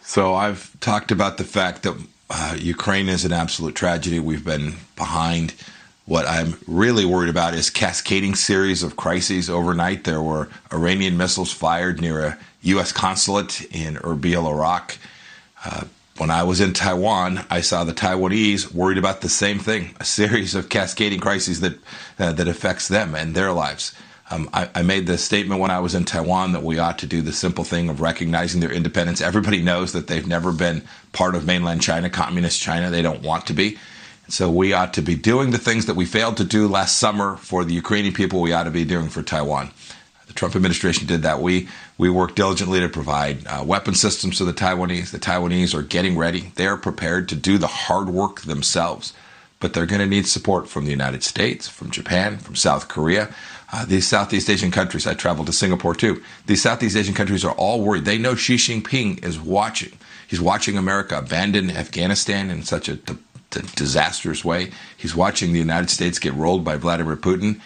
So 0.00 0.34
I've 0.34 0.78
talked 0.80 1.12
about 1.12 1.36
the 1.36 1.44
fact 1.44 1.84
that 1.84 1.94
uh, 2.30 2.56
Ukraine 2.58 3.08
is 3.08 3.24
an 3.24 3.32
absolute 3.32 3.76
tragedy. 3.76 4.18
We've 4.18 4.44
been 4.44 4.74
behind. 4.96 5.54
What 6.08 6.26
I'm 6.26 6.56
really 6.66 7.04
worried 7.04 7.28
about 7.28 7.52
is 7.52 7.68
cascading 7.68 8.34
series 8.34 8.82
of 8.82 8.96
crises 8.96 9.50
overnight. 9.50 10.04
There 10.04 10.22
were 10.22 10.48
Iranian 10.72 11.18
missiles 11.18 11.52
fired 11.52 12.00
near 12.00 12.24
a 12.24 12.38
U.S. 12.62 12.92
consulate 12.92 13.66
in 13.70 13.96
Erbil, 13.96 14.50
Iraq. 14.50 14.96
Uh, 15.62 15.84
when 16.16 16.30
I 16.30 16.44
was 16.44 16.62
in 16.62 16.72
Taiwan, 16.72 17.44
I 17.50 17.60
saw 17.60 17.84
the 17.84 17.92
Taiwanese 17.92 18.72
worried 18.72 18.96
about 18.96 19.20
the 19.20 19.28
same 19.28 19.58
thing: 19.58 19.94
a 20.00 20.04
series 20.06 20.54
of 20.54 20.70
cascading 20.70 21.20
crises 21.20 21.60
that 21.60 21.74
uh, 22.18 22.32
that 22.32 22.48
affects 22.48 22.88
them 22.88 23.14
and 23.14 23.34
their 23.34 23.52
lives. 23.52 23.94
Um, 24.30 24.48
I, 24.54 24.70
I, 24.74 24.80
made 24.80 25.06
the 25.06 25.18
statement 25.18 25.60
when 25.60 25.70
I 25.70 25.80
was 25.80 25.94
in 25.94 26.06
Taiwan 26.06 26.52
that 26.52 26.62
we 26.62 26.78
ought 26.78 26.98
to 27.00 27.06
do 27.06 27.20
the 27.20 27.34
simple 27.34 27.64
thing 27.64 27.90
of 27.90 28.00
recognizing 28.00 28.62
their 28.62 28.72
independence. 28.72 29.20
Everybody 29.20 29.60
knows 29.60 29.92
that 29.92 30.06
they've 30.06 30.26
never 30.26 30.52
been 30.52 30.84
part 31.12 31.34
of 31.34 31.44
mainland 31.44 31.82
China, 31.82 32.08
communist 32.08 32.62
China. 32.62 32.88
They 32.88 33.02
don't 33.02 33.20
want 33.20 33.46
to 33.48 33.52
be. 33.52 33.76
So 34.30 34.50
we 34.50 34.74
ought 34.74 34.92
to 34.94 35.02
be 35.02 35.14
doing 35.14 35.50
the 35.50 35.58
things 35.58 35.86
that 35.86 35.96
we 35.96 36.04
failed 36.04 36.36
to 36.36 36.44
do 36.44 36.68
last 36.68 36.98
summer 36.98 37.36
for 37.38 37.64
the 37.64 37.72
Ukrainian 37.72 38.12
people. 38.12 38.42
We 38.42 38.52
ought 38.52 38.64
to 38.64 38.70
be 38.70 38.84
doing 38.84 39.08
for 39.08 39.22
Taiwan. 39.22 39.70
The 40.26 40.34
Trump 40.34 40.54
administration 40.54 41.06
did 41.06 41.22
that. 41.22 41.40
We 41.40 41.68
we 41.96 42.10
worked 42.10 42.36
diligently 42.36 42.78
to 42.80 42.90
provide 42.90 43.46
uh, 43.46 43.64
weapon 43.64 43.94
systems 43.94 44.36
to 44.36 44.44
the 44.44 44.52
Taiwanese. 44.52 45.10
The 45.10 45.18
Taiwanese 45.18 45.74
are 45.74 45.82
getting 45.82 46.18
ready. 46.18 46.52
They 46.56 46.66
are 46.66 46.76
prepared 46.76 47.28
to 47.30 47.34
do 47.34 47.56
the 47.56 47.66
hard 47.66 48.10
work 48.10 48.42
themselves, 48.42 49.14
but 49.60 49.72
they're 49.72 49.86
going 49.86 50.00
to 50.02 50.06
need 50.06 50.26
support 50.26 50.68
from 50.68 50.84
the 50.84 50.90
United 50.90 51.24
States, 51.24 51.66
from 51.66 51.90
Japan, 51.90 52.36
from 52.36 52.54
South 52.54 52.86
Korea. 52.88 53.34
Uh, 53.72 53.86
these 53.86 54.06
Southeast 54.06 54.50
Asian 54.50 54.70
countries, 54.70 55.06
I 55.06 55.14
traveled 55.14 55.46
to 55.46 55.52
Singapore 55.54 55.94
too. 55.94 56.22
These 56.46 56.62
Southeast 56.62 56.96
Asian 56.96 57.14
countries 57.14 57.44
are 57.46 57.54
all 57.54 57.80
worried. 57.80 58.04
They 58.04 58.18
know 58.18 58.34
Xi 58.34 58.56
Jinping 58.56 59.24
is 59.24 59.40
watching. 59.40 59.92
He's 60.26 60.40
watching 60.40 60.76
America 60.76 61.16
abandon 61.18 61.70
Afghanistan 61.70 62.50
in 62.50 62.62
such 62.62 62.90
a 62.90 62.98
disastrous 63.50 64.44
way. 64.44 64.70
He's 64.96 65.14
watching 65.14 65.52
the 65.52 65.58
United 65.58 65.90
States 65.90 66.18
get 66.18 66.34
rolled 66.34 66.64
by 66.64 66.76
Vladimir 66.76 67.16
Putin. 67.16 67.60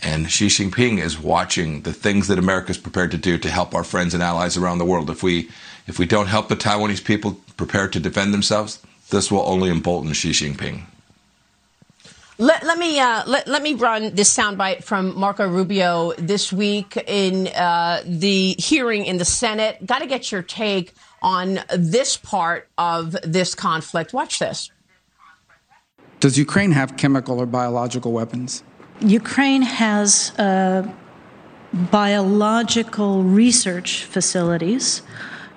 And 0.00 0.30
Xi 0.30 0.46
Jinping 0.46 1.00
is 1.00 1.18
watching 1.18 1.82
the 1.82 1.92
things 1.92 2.28
that 2.28 2.38
America 2.38 2.70
is 2.70 2.78
prepared 2.78 3.10
to 3.10 3.18
do 3.18 3.36
to 3.38 3.50
help 3.50 3.74
our 3.74 3.82
friends 3.82 4.14
and 4.14 4.22
allies 4.22 4.56
around 4.56 4.78
the 4.78 4.84
world. 4.84 5.10
If 5.10 5.22
we 5.22 5.48
if 5.88 5.98
we 5.98 6.06
don't 6.06 6.26
help 6.26 6.48
the 6.48 6.56
Taiwanese 6.56 7.04
people 7.04 7.40
prepare 7.56 7.88
to 7.88 7.98
defend 7.98 8.32
themselves, 8.32 8.80
this 9.10 9.30
will 9.30 9.40
only 9.40 9.70
embolden 9.70 10.12
Xi 10.12 10.30
Jinping. 10.30 10.82
Let, 12.40 12.62
let 12.62 12.78
me 12.78 13.00
uh, 13.00 13.24
let, 13.26 13.48
let 13.48 13.62
me 13.62 13.74
run 13.74 14.14
this 14.14 14.32
soundbite 14.32 14.84
from 14.84 15.18
Marco 15.18 15.48
Rubio 15.48 16.12
this 16.12 16.52
week 16.52 16.96
in 17.08 17.48
uh, 17.48 18.02
the 18.06 18.54
hearing 18.58 19.06
in 19.06 19.18
the 19.18 19.24
Senate. 19.24 19.84
Got 19.84 20.00
to 20.00 20.06
get 20.06 20.30
your 20.30 20.42
take 20.42 20.94
on 21.20 21.58
this 21.76 22.16
part 22.16 22.68
of 22.78 23.16
this 23.24 23.56
conflict. 23.56 24.12
Watch 24.12 24.38
this. 24.38 24.70
Does 26.20 26.36
Ukraine 26.36 26.72
have 26.72 26.96
chemical 26.96 27.40
or 27.40 27.46
biological 27.46 28.12
weapons? 28.12 28.62
Ukraine 29.00 29.62
has 29.62 30.36
uh, 30.38 30.90
biological 31.72 33.22
research 33.22 34.04
facilities, 34.04 35.02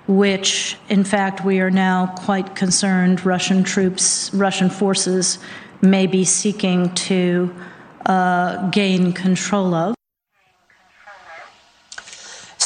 which, 0.06 0.76
in 0.88 1.02
fact, 1.02 1.44
we 1.44 1.60
are 1.60 1.70
now 1.70 2.06
quite 2.06 2.54
concerned 2.54 3.26
Russian 3.26 3.64
troops, 3.64 4.32
Russian 4.32 4.70
forces 4.70 5.38
may 5.80 6.06
be 6.06 6.24
seeking 6.24 6.94
to 6.94 7.52
uh, 8.06 8.68
gain 8.70 9.12
control 9.12 9.74
of. 9.74 9.94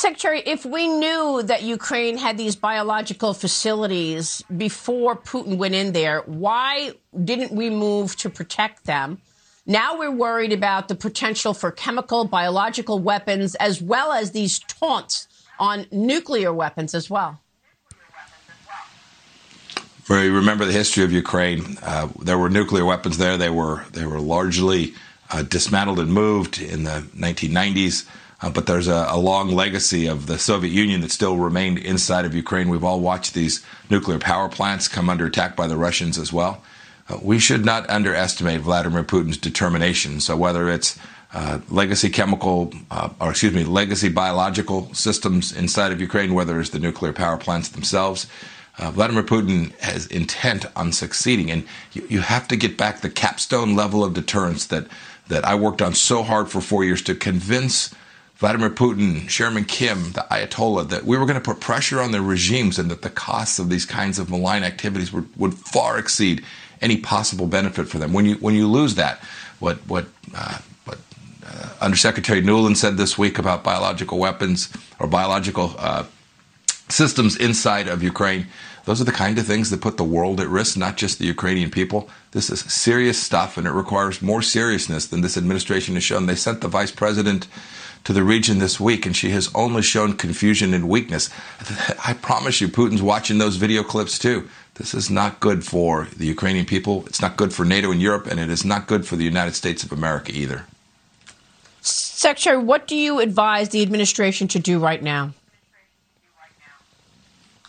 Secretary, 0.06 0.40
if 0.46 0.64
we 0.64 0.86
knew 0.86 1.42
that 1.42 1.64
Ukraine 1.64 2.16
had 2.16 2.38
these 2.38 2.54
biological 2.54 3.34
facilities 3.34 4.40
before 4.56 5.16
Putin 5.16 5.56
went 5.56 5.74
in 5.74 5.90
there, 5.94 6.20
why 6.26 6.92
didn't 7.24 7.50
we 7.50 7.70
move 7.70 8.14
to 8.18 8.30
protect 8.30 8.84
them? 8.84 9.20
Now 9.66 9.98
we're 9.98 10.12
worried 10.12 10.52
about 10.52 10.86
the 10.86 10.94
potential 10.94 11.54
for 11.54 11.72
chemical, 11.72 12.24
biological 12.24 13.00
weapons, 13.00 13.56
as 13.56 13.82
well 13.82 14.12
as 14.12 14.30
these 14.30 14.60
taunts 14.60 15.26
on 15.58 15.86
nuclear 15.90 16.52
weapons 16.52 16.94
as 16.94 17.10
well 17.10 17.40
you 20.08 20.32
remember 20.32 20.64
the 20.64 20.72
history 20.72 21.02
of 21.02 21.10
Ukraine. 21.10 21.78
Uh, 21.82 22.08
there 22.20 22.38
were 22.38 22.48
nuclear 22.48 22.84
weapons 22.84 23.18
there. 23.18 23.36
They 23.36 23.50
were 23.50 23.84
they 23.92 24.06
were 24.06 24.20
largely 24.20 24.94
uh, 25.32 25.42
dismantled 25.42 25.98
and 25.98 26.12
moved 26.12 26.60
in 26.60 26.84
the 26.84 27.00
1990s. 27.16 28.06
Uh, 28.40 28.50
but 28.50 28.66
there's 28.66 28.88
a, 28.88 29.06
a, 29.08 29.18
long 29.18 29.48
legacy 29.48 30.06
of 30.06 30.26
the 30.26 30.38
Soviet 30.38 30.70
Union 30.70 31.00
that 31.00 31.10
still 31.10 31.38
remained 31.38 31.78
inside 31.78 32.26
of 32.26 32.34
Ukraine. 32.34 32.68
We've 32.68 32.84
all 32.84 33.00
watched 33.00 33.32
these 33.32 33.64
nuclear 33.88 34.18
power 34.18 34.48
plants 34.48 34.88
come 34.88 35.08
under 35.08 35.24
attack 35.24 35.56
by 35.56 35.66
the 35.66 35.76
Russians 35.76 36.18
as 36.18 36.34
well. 36.34 36.62
Uh, 37.08 37.18
we 37.22 37.38
should 37.38 37.64
not 37.64 37.88
underestimate 37.88 38.60
Vladimir 38.60 39.04
Putin's 39.04 39.38
determination. 39.38 40.20
So 40.20 40.36
whether 40.36 40.68
it's 40.68 40.98
uh, 41.32 41.60
legacy 41.70 42.10
chemical, 42.10 42.72
uh, 42.90 43.08
or 43.20 43.30
excuse 43.30 43.54
me, 43.54 43.64
legacy 43.64 44.10
biological 44.10 44.92
systems 44.92 45.52
inside 45.52 45.92
of 45.92 46.00
Ukraine, 46.00 46.34
whether 46.34 46.60
it's 46.60 46.70
the 46.70 46.78
nuclear 46.78 47.14
power 47.14 47.38
plants 47.38 47.70
themselves, 47.70 48.26
uh, 48.78 48.90
Vladimir 48.90 49.22
Putin 49.22 49.74
has 49.80 50.06
intent 50.08 50.66
on 50.76 50.92
succeeding, 50.92 51.50
and 51.50 51.66
you, 51.92 52.06
you 52.10 52.20
have 52.20 52.46
to 52.48 52.56
get 52.56 52.76
back 52.76 53.00
the 53.00 53.08
capstone 53.08 53.74
level 53.74 54.04
of 54.04 54.12
deterrence 54.12 54.66
that 54.66 54.86
that 55.28 55.44
I 55.44 55.56
worked 55.56 55.82
on 55.82 55.92
so 55.94 56.22
hard 56.22 56.48
for 56.48 56.60
four 56.60 56.84
years 56.84 57.02
to 57.02 57.14
convince 57.14 57.92
Vladimir 58.36 58.68
Putin, 58.68 59.26
Chairman 59.28 59.64
Kim, 59.64 60.12
the 60.12 60.26
Ayatollah, 60.30 60.90
that 60.90 61.06
we 61.06 61.16
were 61.16 61.24
going 61.24 61.40
to 61.40 61.44
put 61.44 61.58
pressure 61.58 62.02
on 62.02 62.12
their 62.12 62.20
regimes 62.22 62.78
and 62.78 62.90
that 62.90 63.00
the 63.00 63.08
costs 63.08 63.58
of 63.58 63.70
these 63.70 63.86
kinds 63.86 64.18
of 64.18 64.28
malign 64.28 64.62
activities 64.62 65.10
would, 65.10 65.28
would 65.38 65.54
far 65.54 65.98
exceed 65.98 66.44
any 66.82 66.98
possible 66.98 67.46
benefit 67.46 67.88
for 67.88 67.98
them. 67.98 68.12
When 68.12 68.26
you 68.26 68.34
when 68.34 68.54
you 68.54 68.68
lose 68.68 68.96
that, 68.96 69.20
what 69.58 69.78
what 69.88 70.06
uh, 70.34 70.58
what 70.84 70.98
uh, 71.46 71.68
Undersecretary 71.80 72.42
Nuland 72.42 72.76
said 72.76 72.98
this 72.98 73.16
week 73.16 73.38
about 73.38 73.64
biological 73.64 74.18
weapons 74.18 74.70
or 74.98 75.06
biological 75.06 75.74
uh, 75.78 76.04
systems 76.90 77.36
inside 77.36 77.88
of 77.88 78.02
Ukraine. 78.02 78.46
Those 78.84 79.00
are 79.00 79.04
the 79.04 79.12
kind 79.12 79.36
of 79.38 79.46
things 79.46 79.70
that 79.70 79.80
put 79.80 79.96
the 79.96 80.04
world 80.04 80.40
at 80.40 80.48
risk, 80.48 80.76
not 80.76 80.96
just 80.96 81.18
the 81.18 81.26
Ukrainian 81.26 81.70
people. 81.70 82.08
This 82.30 82.50
is 82.50 82.60
serious 82.60 83.20
stuff, 83.20 83.56
and 83.56 83.66
it 83.66 83.72
requires 83.72 84.22
more 84.22 84.42
seriousness 84.42 85.06
than 85.06 85.22
this 85.22 85.36
administration 85.36 85.94
has 85.94 86.04
shown. 86.04 86.26
They 86.26 86.36
sent 86.36 86.60
the 86.60 86.68
vice 86.68 86.92
president 86.92 87.48
to 88.06 88.12
the 88.12 88.22
region 88.22 88.60
this 88.60 88.78
week, 88.78 89.04
and 89.04 89.16
she 89.16 89.30
has 89.30 89.50
only 89.52 89.82
shown 89.82 90.12
confusion 90.12 90.72
and 90.72 90.88
weakness. 90.88 91.28
I 92.06 92.12
promise 92.12 92.60
you, 92.60 92.68
Putin's 92.68 93.02
watching 93.02 93.38
those 93.38 93.56
video 93.56 93.82
clips 93.82 94.16
too. 94.16 94.48
This 94.74 94.94
is 94.94 95.10
not 95.10 95.40
good 95.40 95.64
for 95.64 96.06
the 96.16 96.24
Ukrainian 96.24 96.66
people. 96.66 97.04
It's 97.08 97.20
not 97.20 97.36
good 97.36 97.52
for 97.52 97.64
NATO 97.64 97.90
and 97.90 98.00
Europe, 98.00 98.28
and 98.28 98.38
it 98.38 98.48
is 98.48 98.64
not 98.64 98.86
good 98.86 99.08
for 99.08 99.16
the 99.16 99.24
United 99.24 99.56
States 99.56 99.82
of 99.82 99.90
America 99.90 100.30
either. 100.32 100.66
Secretary, 101.80 102.58
what 102.58 102.86
do 102.86 102.94
you 102.94 103.18
advise 103.18 103.70
the 103.70 103.82
administration 103.82 104.46
to 104.48 104.60
do 104.60 104.78
right 104.78 105.02
now? 105.02 105.32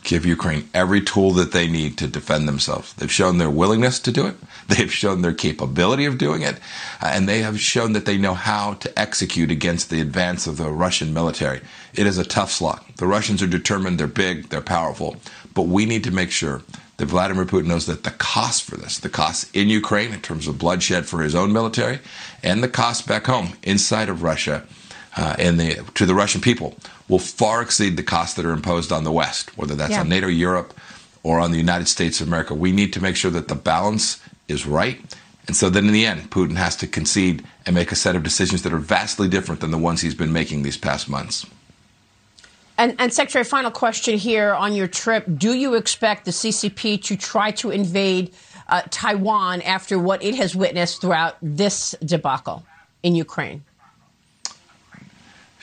Give 0.08 0.26
Ukraine 0.26 0.70
every 0.74 1.02
tool 1.02 1.32
that 1.34 1.52
they 1.52 1.68
need 1.68 1.98
to 1.98 2.08
defend 2.08 2.48
themselves. 2.48 2.94
They've 2.94 3.12
shown 3.12 3.38
their 3.38 3.50
willingness 3.50 4.00
to 4.00 4.12
do 4.12 4.26
it. 4.26 4.36
They've 4.68 4.92
shown 4.92 5.22
their 5.22 5.34
capability 5.34 6.06
of 6.06 6.18
doing 6.18 6.42
it. 6.42 6.56
Uh, 7.02 7.12
and 7.14 7.28
they 7.28 7.40
have 7.40 7.60
shown 7.60 7.92
that 7.94 8.06
they 8.06 8.18
know 8.18 8.34
how 8.34 8.74
to 8.76 9.00
execute 9.00 9.52
against 9.52 9.90
the 9.90 10.02
advance 10.02 10.48
of 10.48 10.58
the 10.58 10.72
Russian 10.72 11.14
military. 11.14 11.62
It 11.94 12.08
is 12.08 12.18
a 12.18 12.24
tough 12.24 12.52
slog. 12.52 12.82
The 12.96 13.06
Russians 13.06 13.44
are 13.44 13.48
determined, 13.48 14.00
they're 14.00 14.08
big, 14.08 14.50
they're 14.50 14.62
powerful. 14.62 15.18
But 15.54 15.64
we 15.64 15.86
need 15.86 16.06
to 16.06 16.12
make 16.12 16.32
sure 16.32 16.64
that 16.98 17.06
Vladimir 17.06 17.46
Putin 17.46 17.68
knows 17.68 17.86
that 17.86 18.04
the 18.04 18.12
cost 18.12 18.64
for 18.64 18.78
this, 18.78 18.98
the 19.00 19.10
cost 19.10 19.54
in 19.56 19.68
Ukraine 19.68 20.14
in 20.14 20.22
terms 20.22 20.48
of 20.48 20.58
bloodshed 20.58 21.06
for 21.06 21.22
his 21.22 21.36
own 21.36 21.52
military, 21.52 22.00
and 22.42 22.64
the 22.64 22.70
cost 22.70 23.08
back 23.08 23.26
home 23.26 23.54
inside 23.64 24.10
of 24.10 24.24
Russia 24.24 24.66
uh, 25.18 25.36
and 25.38 25.60
the, 25.60 25.84
to 25.96 26.06
the 26.06 26.16
Russian 26.16 26.42
people 26.42 26.76
will 27.08 27.20
far 27.20 27.62
exceed 27.62 27.98
the 27.98 28.04
costs 28.04 28.36
that 28.36 28.46
are 28.46 28.52
imposed 28.52 28.92
on 28.92 29.04
the 29.04 29.12
West, 29.12 29.58
whether 29.58 29.76
that's 29.76 29.92
yeah. 29.92 30.02
on 30.02 30.10
NATO, 30.10 30.28
Europe, 30.28 30.74
or 31.24 31.40
on 31.40 31.52
the 31.52 31.58
United 31.58 31.88
States 31.88 32.22
of 32.22 32.28
America. 32.28 32.54
We 32.54 32.72
need 32.72 32.94
to 32.94 33.02
make 33.02 33.16
sure 33.16 33.32
that 33.32 33.48
the 33.48 33.56
balance 33.56 34.22
is 34.48 34.66
right. 34.66 35.00
And 35.48 35.56
so 35.56 35.70
then 35.70 35.88
in 35.88 35.94
the 35.94 36.06
end, 36.06 36.30
Putin 36.30 36.56
has 36.58 36.76
to 36.78 36.88
concede 36.88 37.44
and 37.66 37.74
make 37.74 37.92
a 37.92 37.96
set 37.96 38.16
of 38.16 38.24
decisions 38.24 38.64
that 38.64 38.74
are 38.74 38.78
vastly 38.78 39.30
different 39.30 39.62
than 39.62 39.72
the 39.72 39.78
ones 39.78 40.02
he's 40.02 40.16
been 40.16 40.34
making 40.34 40.64
these 40.64 40.78
past 40.78 41.10
months. 41.10 41.46
And, 42.78 42.96
and, 43.00 43.12
Secretary, 43.12 43.44
final 43.44 43.72
question 43.72 44.18
here 44.18 44.54
on 44.54 44.76
your 44.76 44.88
trip. 44.88 45.26
Do 45.36 45.54
you 45.54 45.74
expect 45.74 46.26
the 46.26 46.32
CCP 46.32 47.02
to 47.04 47.18
try 47.18 47.50
to 47.52 47.72
invade 47.72 48.34
uh, 48.70 48.84
Taiwan 48.92 49.64
after 49.64 49.98
what 49.98 50.24
it 50.24 50.36
has 50.36 50.56
witnessed 50.56 51.02
throughout 51.02 51.38
this 51.42 51.96
debacle 52.06 52.66
in 53.02 53.16
Ukraine? 53.16 53.64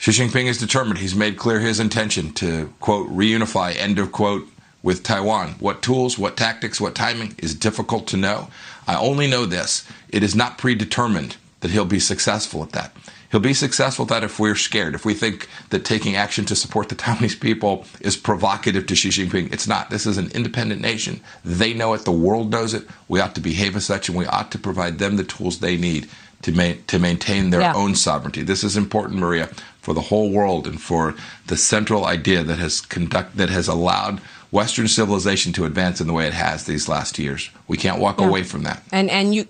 Xi 0.05 0.11
Jinping 0.11 0.45
is 0.45 0.59
determined. 0.59 0.99
He's 0.99 1.15
made 1.15 1.35
clear 1.35 1.59
his 1.59 1.79
intention 1.79 2.31
to, 2.33 2.71
quote, 2.79 3.09
reunify, 3.09 3.75
end 3.75 3.97
of 3.97 4.11
quote, 4.11 4.47
with 4.83 5.01
Taiwan. 5.01 5.55
What 5.59 5.81
tools, 5.81 6.19
what 6.19 6.37
tactics, 6.37 6.79
what 6.79 6.93
timing 6.93 7.33
is 7.39 7.55
difficult 7.55 8.05
to 8.09 8.17
know. 8.17 8.49
I 8.85 8.97
only 8.97 9.25
know 9.25 9.47
this 9.47 9.83
it 10.09 10.21
is 10.21 10.35
not 10.35 10.59
predetermined 10.59 11.37
that 11.61 11.71
he'll 11.71 11.85
be 11.85 11.99
successful 11.99 12.61
at 12.61 12.73
that. 12.73 12.95
He'll 13.31 13.39
be 13.39 13.55
successful 13.55 14.03
at 14.03 14.09
that 14.09 14.23
if 14.23 14.39
we're 14.39 14.53
scared. 14.53 14.93
If 14.93 15.05
we 15.05 15.15
think 15.15 15.49
that 15.71 15.83
taking 15.83 16.15
action 16.15 16.45
to 16.45 16.55
support 16.55 16.89
the 16.89 16.95
Taiwanese 17.03 17.39
people 17.39 17.87
is 17.99 18.15
provocative 18.15 18.85
to 18.85 18.95
Xi 18.95 19.09
Jinping, 19.09 19.51
it's 19.51 19.67
not. 19.67 19.89
This 19.89 20.05
is 20.05 20.19
an 20.19 20.29
independent 20.35 20.81
nation. 20.81 21.19
They 21.43 21.73
know 21.73 21.95
it. 21.95 22.05
The 22.05 22.11
world 22.11 22.51
knows 22.51 22.75
it. 22.75 22.87
We 23.07 23.19
ought 23.21 23.33
to 23.33 23.41
behave 23.41 23.75
as 23.75 23.87
such, 23.87 24.07
and 24.07 24.15
we 24.15 24.27
ought 24.27 24.51
to 24.51 24.59
provide 24.59 24.99
them 24.99 25.15
the 25.15 25.23
tools 25.23 25.61
they 25.61 25.77
need 25.77 26.07
to, 26.43 26.51
ma- 26.51 26.73
to 26.87 26.99
maintain 26.99 27.49
their 27.49 27.61
Yeah. 27.61 27.73
own 27.73 27.95
sovereignty. 27.95 28.43
This 28.43 28.63
is 28.63 28.77
important, 28.77 29.19
Maria, 29.19 29.49
for 29.81 29.93
the 29.93 30.01
whole 30.01 30.31
world 30.31 30.67
and 30.67 30.81
for 30.81 31.15
the 31.47 31.57
central 31.57 32.05
idea 32.05 32.43
that 32.43 32.59
has 32.59 32.81
conduct 32.81 33.37
that 33.37 33.49
has 33.49 33.67
allowed 33.67 34.19
Western 34.51 34.87
civilization 34.87 35.51
to 35.53 35.65
advance 35.65 35.99
in 35.99 36.07
the 36.07 36.13
way 36.13 36.27
it 36.27 36.33
has 36.33 36.63
these 36.65 36.87
last 36.87 37.19
years. 37.19 37.49
We 37.67 37.77
can't 37.77 37.99
walk 37.99 38.19
Yeah. 38.19 38.27
away 38.27 38.43
from 38.43 38.63
that. 38.63 38.83
And 38.91 39.09
and 39.09 39.33
you, 39.35 39.47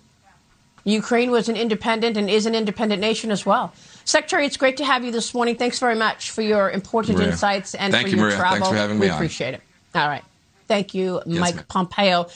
Ukraine 0.83 1.31
was 1.31 1.49
an 1.49 1.55
independent 1.57 2.15
and 2.17 2.29
is 2.29 2.45
an 2.45 2.53
independent 2.55 3.01
nation 3.01 3.31
as 3.31 3.45
well. 3.45 3.73
Secretary, 4.03 4.45
it's 4.45 4.57
great 4.57 4.77
to 4.77 4.85
have 4.85 5.03
you 5.03 5.11
this 5.11 5.33
morning. 5.33 5.55
Thanks 5.55 5.79
very 5.79 5.95
much 5.95 6.29
for 6.31 6.41
your 6.43 6.69
important 6.69 7.17
Maria. 7.17 7.31
insights 7.31 7.73
and 7.75 7.91
Thank 7.91 8.07
for 8.07 8.11
you, 8.11 8.15
your 8.17 8.25
Maria. 8.25 8.37
travel. 8.37 8.55
Thanks 8.57 8.69
for 8.69 8.75
having 8.75 8.99
we 8.99 9.09
on. 9.09 9.15
appreciate 9.15 9.53
it. 9.55 9.61
All 9.95 10.07
right. 10.07 10.23
Thank 10.67 10.93
you, 10.93 11.21
Yes, 11.25 11.39
Mike 11.39 11.55
ma'am. 11.55 11.65
Pompeo. 11.69 12.27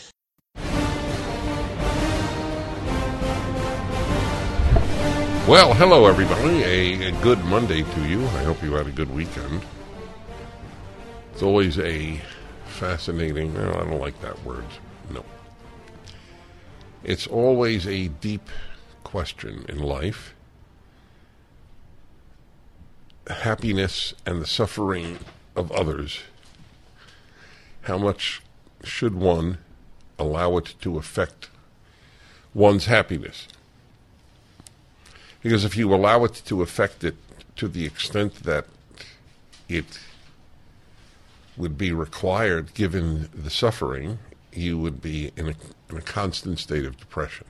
Well, 5.49 5.73
hello 5.73 6.05
everybody. 6.05 6.62
A, 6.62 7.09
a 7.09 7.12
good 7.23 7.43
Monday 7.45 7.81
to 7.81 8.07
you. 8.07 8.23
I 8.23 8.43
hope 8.43 8.62
you 8.62 8.73
had 8.73 8.85
a 8.85 8.91
good 8.91 9.12
weekend. 9.12 9.63
It's 11.33 11.41
always 11.41 11.79
a 11.79 12.21
fascinating. 12.67 13.55
No, 13.55 13.71
I 13.71 13.83
don't 13.89 13.99
like 13.99 14.21
that 14.21 14.45
word. 14.45 14.65
No. 15.09 15.25
It's 17.03 17.25
always 17.25 17.88
a 17.88 18.09
deep 18.09 18.47
question 19.03 19.65
in 19.67 19.79
life. 19.79 20.35
Happiness 23.25 24.13
and 24.27 24.43
the 24.43 24.47
suffering 24.47 25.17
of 25.55 25.71
others. 25.71 26.19
How 27.81 27.97
much 27.97 28.43
should 28.83 29.15
one 29.15 29.57
allow 30.19 30.57
it 30.57 30.75
to 30.81 30.99
affect 30.99 31.49
one's 32.53 32.85
happiness? 32.85 33.47
Because 35.41 35.63
if 35.63 35.78
you 35.78 35.93
allow 35.93 36.23
it 36.25 36.41
to 36.45 36.62
affect 36.62 37.04
it 37.04 37.15
to 37.56 37.67
the 37.67 37.86
extent 37.86 38.43
that 38.43 38.65
it 39.67 39.99
would 41.56 41.78
be 41.78 41.91
required 41.91 42.73
given 42.73 43.30
the 43.34 43.49
suffering, 43.49 44.19
you 44.54 44.78
would 44.78 45.02
be 45.02 45.32
in 45.36 45.49
a, 45.49 45.56
in 45.89 45.97
a 45.97 46.02
constant 46.02 46.60
state 46.60 46.86
of 46.86 46.97
depression. 46.97 47.45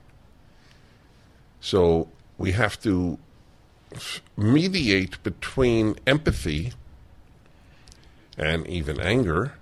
So 1.62 2.10
we 2.38 2.52
have 2.52 2.80
to 2.82 3.18
mediate 4.38 5.22
between 5.24 5.96
empathy 6.06 6.74
and 8.38 8.68
even 8.68 9.00
anger 9.00 9.54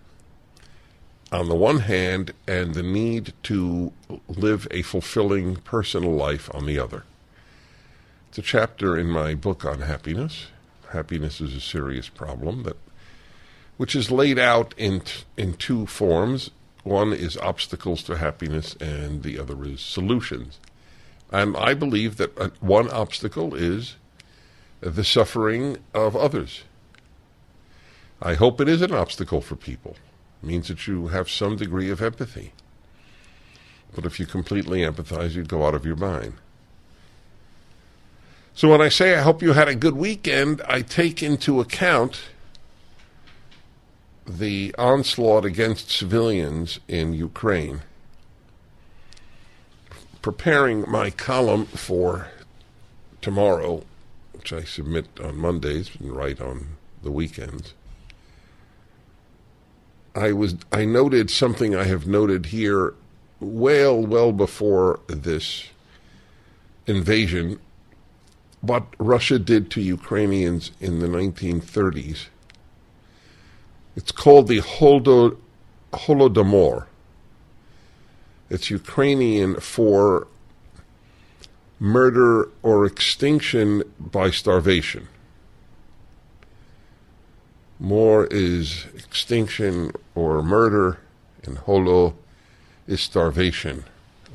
on 1.32 1.50
the 1.50 1.56
one 1.56 1.80
hand 1.80 2.32
and 2.48 2.74
the 2.74 2.84
need 2.84 3.34
to 3.44 3.92
live 4.28 4.68
a 4.72 4.82
fulfilling 4.82 5.58
personal 5.58 6.12
life 6.12 6.50
on 6.54 6.66
the 6.66 6.80
other. 6.80 7.04
It's 8.38 8.48
a 8.48 8.52
chapter 8.52 8.96
in 8.96 9.08
my 9.08 9.34
book 9.34 9.66
on 9.66 9.82
happiness. 9.82 10.50
Happiness 10.92 11.42
is 11.42 11.56
a 11.56 11.60
serious 11.60 12.08
problem 12.08 12.62
that 12.64 12.78
which 13.78 13.96
is 13.96 14.12
laid 14.12 14.38
out 14.38 14.76
in 14.78 15.00
t- 15.00 15.24
in 15.38 15.56
two 15.56 15.88
forms. 15.88 16.52
One 16.84 17.14
is 17.14 17.36
obstacles 17.38 18.04
to 18.04 18.18
happiness 18.18 18.76
and 18.80 19.24
the 19.24 19.40
other 19.40 19.64
is 19.66 19.82
solutions. 19.82 20.60
And 21.32 21.58
I 21.58 21.74
believe 21.74 22.18
that 22.18 22.38
uh, 22.38 22.50
one 22.60 22.92
obstacle 22.92 23.56
is 23.56 23.96
the 24.82 25.04
suffering 25.04 25.78
of 25.96 26.16
others. 26.16 26.64
I 28.22 28.36
hope 28.36 28.62
it 28.62 28.70
is 28.70 28.84
an 28.84 28.94
obstacle 28.94 29.42
for 29.42 29.56
people. 29.56 29.96
It 30.44 30.46
means 30.46 30.68
that 30.68 30.86
you 30.86 31.08
have 31.08 31.28
some 31.28 31.56
degree 31.56 31.90
of 31.90 32.04
empathy. 32.04 32.54
But 33.96 34.06
if 34.06 34.20
you 34.20 34.28
completely 34.28 34.82
empathize, 34.82 35.32
you'd 35.32 35.50
go 35.50 35.66
out 35.66 35.74
of 35.74 35.88
your 35.88 35.96
mind. 35.96 36.36
So 38.58 38.70
when 38.70 38.82
I 38.82 38.90
say 38.90 39.14
I 39.14 39.22
hope 39.22 39.44
you 39.44 39.54
had 39.54 39.68
a 39.68 39.76
good 39.76 39.96
weekend, 39.96 40.64
I 40.68 40.82
take 40.82 41.22
into 41.22 41.60
account 41.60 42.22
the 44.26 44.74
onslaught 44.80 45.46
against 45.46 45.92
civilians 45.92 46.80
in 46.88 47.14
Ukraine. 47.14 47.82
Preparing 50.24 50.90
my 50.90 51.12
column 51.12 51.68
for 51.68 52.30
tomorrow, 53.22 53.84
which 54.34 54.52
I 54.52 54.64
submit 54.64 55.06
on 55.24 55.38
Mondays 55.38 55.92
and 56.00 56.12
write 56.12 56.42
on 56.42 56.78
the 57.04 57.12
weekends. 57.12 57.76
I 60.16 60.32
was 60.32 60.56
I 60.72 60.84
noted 60.84 61.30
something 61.30 61.76
I 61.76 61.84
have 61.84 62.08
noted 62.08 62.48
here 62.48 62.96
well 63.40 64.02
well 64.02 64.32
before 64.32 65.00
this 65.08 65.66
invasion 66.88 67.60
what 68.62 68.86
Russia 68.98 69.40
did 69.40 69.70
to 69.72 69.82
Ukrainians 69.82 70.72
in 70.80 71.00
the 71.00 71.08
1930s. 71.08 72.28
It's 73.96 74.12
called 74.12 74.48
the 74.48 74.60
Holodo, 74.60 75.38
Holodomor. 75.94 76.86
It's 78.50 78.70
Ukrainian 78.70 79.60
for 79.60 80.28
murder 81.80 82.50
or 82.64 82.86
extinction 82.86 83.84
by 84.00 84.32
starvation. 84.32 85.08
More 87.80 88.26
is 88.32 88.88
extinction 88.96 89.92
or 90.16 90.42
murder, 90.42 91.00
and 91.44 91.60
holo 91.60 92.16
is 92.88 93.02
starvation. 93.02 93.84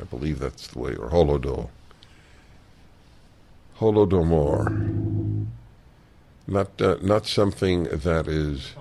I 0.00 0.04
believe 0.04 0.38
that's 0.38 0.68
the 0.68 0.78
way, 0.78 0.94
or 0.94 1.10
holodo. 1.10 1.70
Holodomor. 3.82 5.48
Not 6.46 6.80
uh, 6.80 6.98
not 7.02 7.26
something 7.26 7.84
that 7.84 8.28
is 8.28 8.74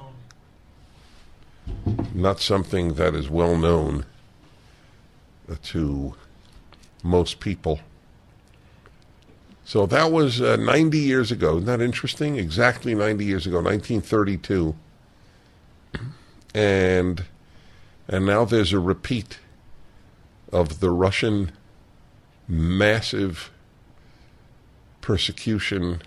not 2.13 2.39
something 2.39 2.93
that 2.93 3.15
is 3.15 3.27
well 3.27 3.57
known 3.57 4.05
uh, 5.49 5.55
to 5.63 6.13
most 7.03 7.39
people. 7.39 7.79
So 9.63 9.87
that 9.87 10.11
was 10.11 10.39
uh, 10.39 10.57
90 10.57 10.99
years 10.99 11.31
ago. 11.31 11.53
Isn't 11.53 11.65
that 11.65 11.81
interesting? 11.81 12.35
Exactly 12.35 12.93
90 12.93 13.25
years 13.25 13.47
ago, 13.47 13.57
1932. 13.57 14.75
And 16.53 17.25
and 18.07 18.25
now 18.25 18.45
there's 18.45 18.73
a 18.73 18.79
repeat 18.79 19.39
of 20.51 20.79
the 20.79 20.91
Russian 20.91 21.53
massive 22.47 23.49
persecution, 25.01 26.01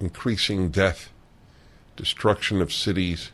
increasing 0.00 0.70
death, 0.70 1.10
destruction 1.96 2.60
of 2.60 2.72
cities. 2.72 3.30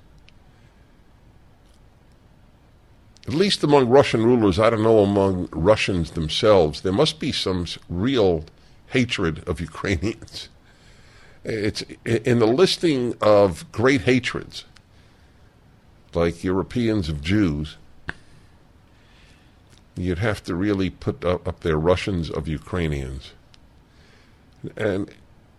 At 3.26 3.34
least 3.34 3.62
among 3.62 3.88
Russian 3.88 4.24
rulers, 4.24 4.58
I 4.58 4.70
don't 4.70 4.82
know 4.82 4.98
among 4.98 5.48
Russians 5.50 6.10
themselves, 6.10 6.82
there 6.82 6.92
must 6.92 7.18
be 7.18 7.32
some 7.32 7.66
real 7.88 8.44
hatred 8.88 9.48
of 9.48 9.60
Ukrainians. 9.70 10.48
It's 11.44 11.82
in 12.04 12.38
the 12.38 12.46
listing 12.46 13.14
of 13.20 13.70
great 13.70 14.02
hatreds, 14.02 14.64
like 16.14 16.42
Europeans 16.42 17.08
of 17.08 17.20
Jews. 17.20 17.76
You'd 19.96 20.18
have 20.18 20.42
to 20.44 20.54
really 20.54 20.90
put 20.90 21.24
up, 21.24 21.46
up 21.46 21.60
there 21.60 21.76
Russians 21.76 22.30
of 22.30 22.48
Ukrainians. 22.48 23.32
And 24.76 25.10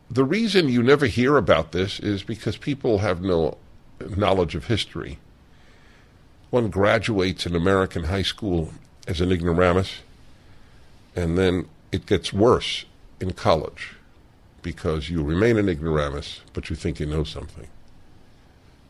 the 0.09 0.23
reason 0.23 0.69
you 0.69 0.83
never 0.83 1.05
hear 1.05 1.37
about 1.37 1.71
this 1.71 1.99
is 1.99 2.23
because 2.23 2.57
people 2.57 2.99
have 2.99 3.21
no 3.21 3.57
knowledge 4.15 4.55
of 4.55 4.65
history. 4.65 5.19
One 6.49 6.69
graduates 6.69 7.45
in 7.45 7.55
American 7.55 8.05
high 8.05 8.21
school 8.21 8.71
as 9.07 9.21
an 9.21 9.31
ignoramus, 9.31 10.01
and 11.15 11.37
then 11.37 11.67
it 11.91 12.05
gets 12.05 12.31
worse 12.33 12.85
in 13.19 13.33
college 13.33 13.95
because 14.61 15.09
you 15.09 15.23
remain 15.23 15.57
an 15.57 15.69
ignoramus, 15.69 16.41
but 16.53 16.69
you 16.69 16.75
think 16.75 16.99
you 16.99 17.05
know 17.05 17.23
something. 17.23 17.67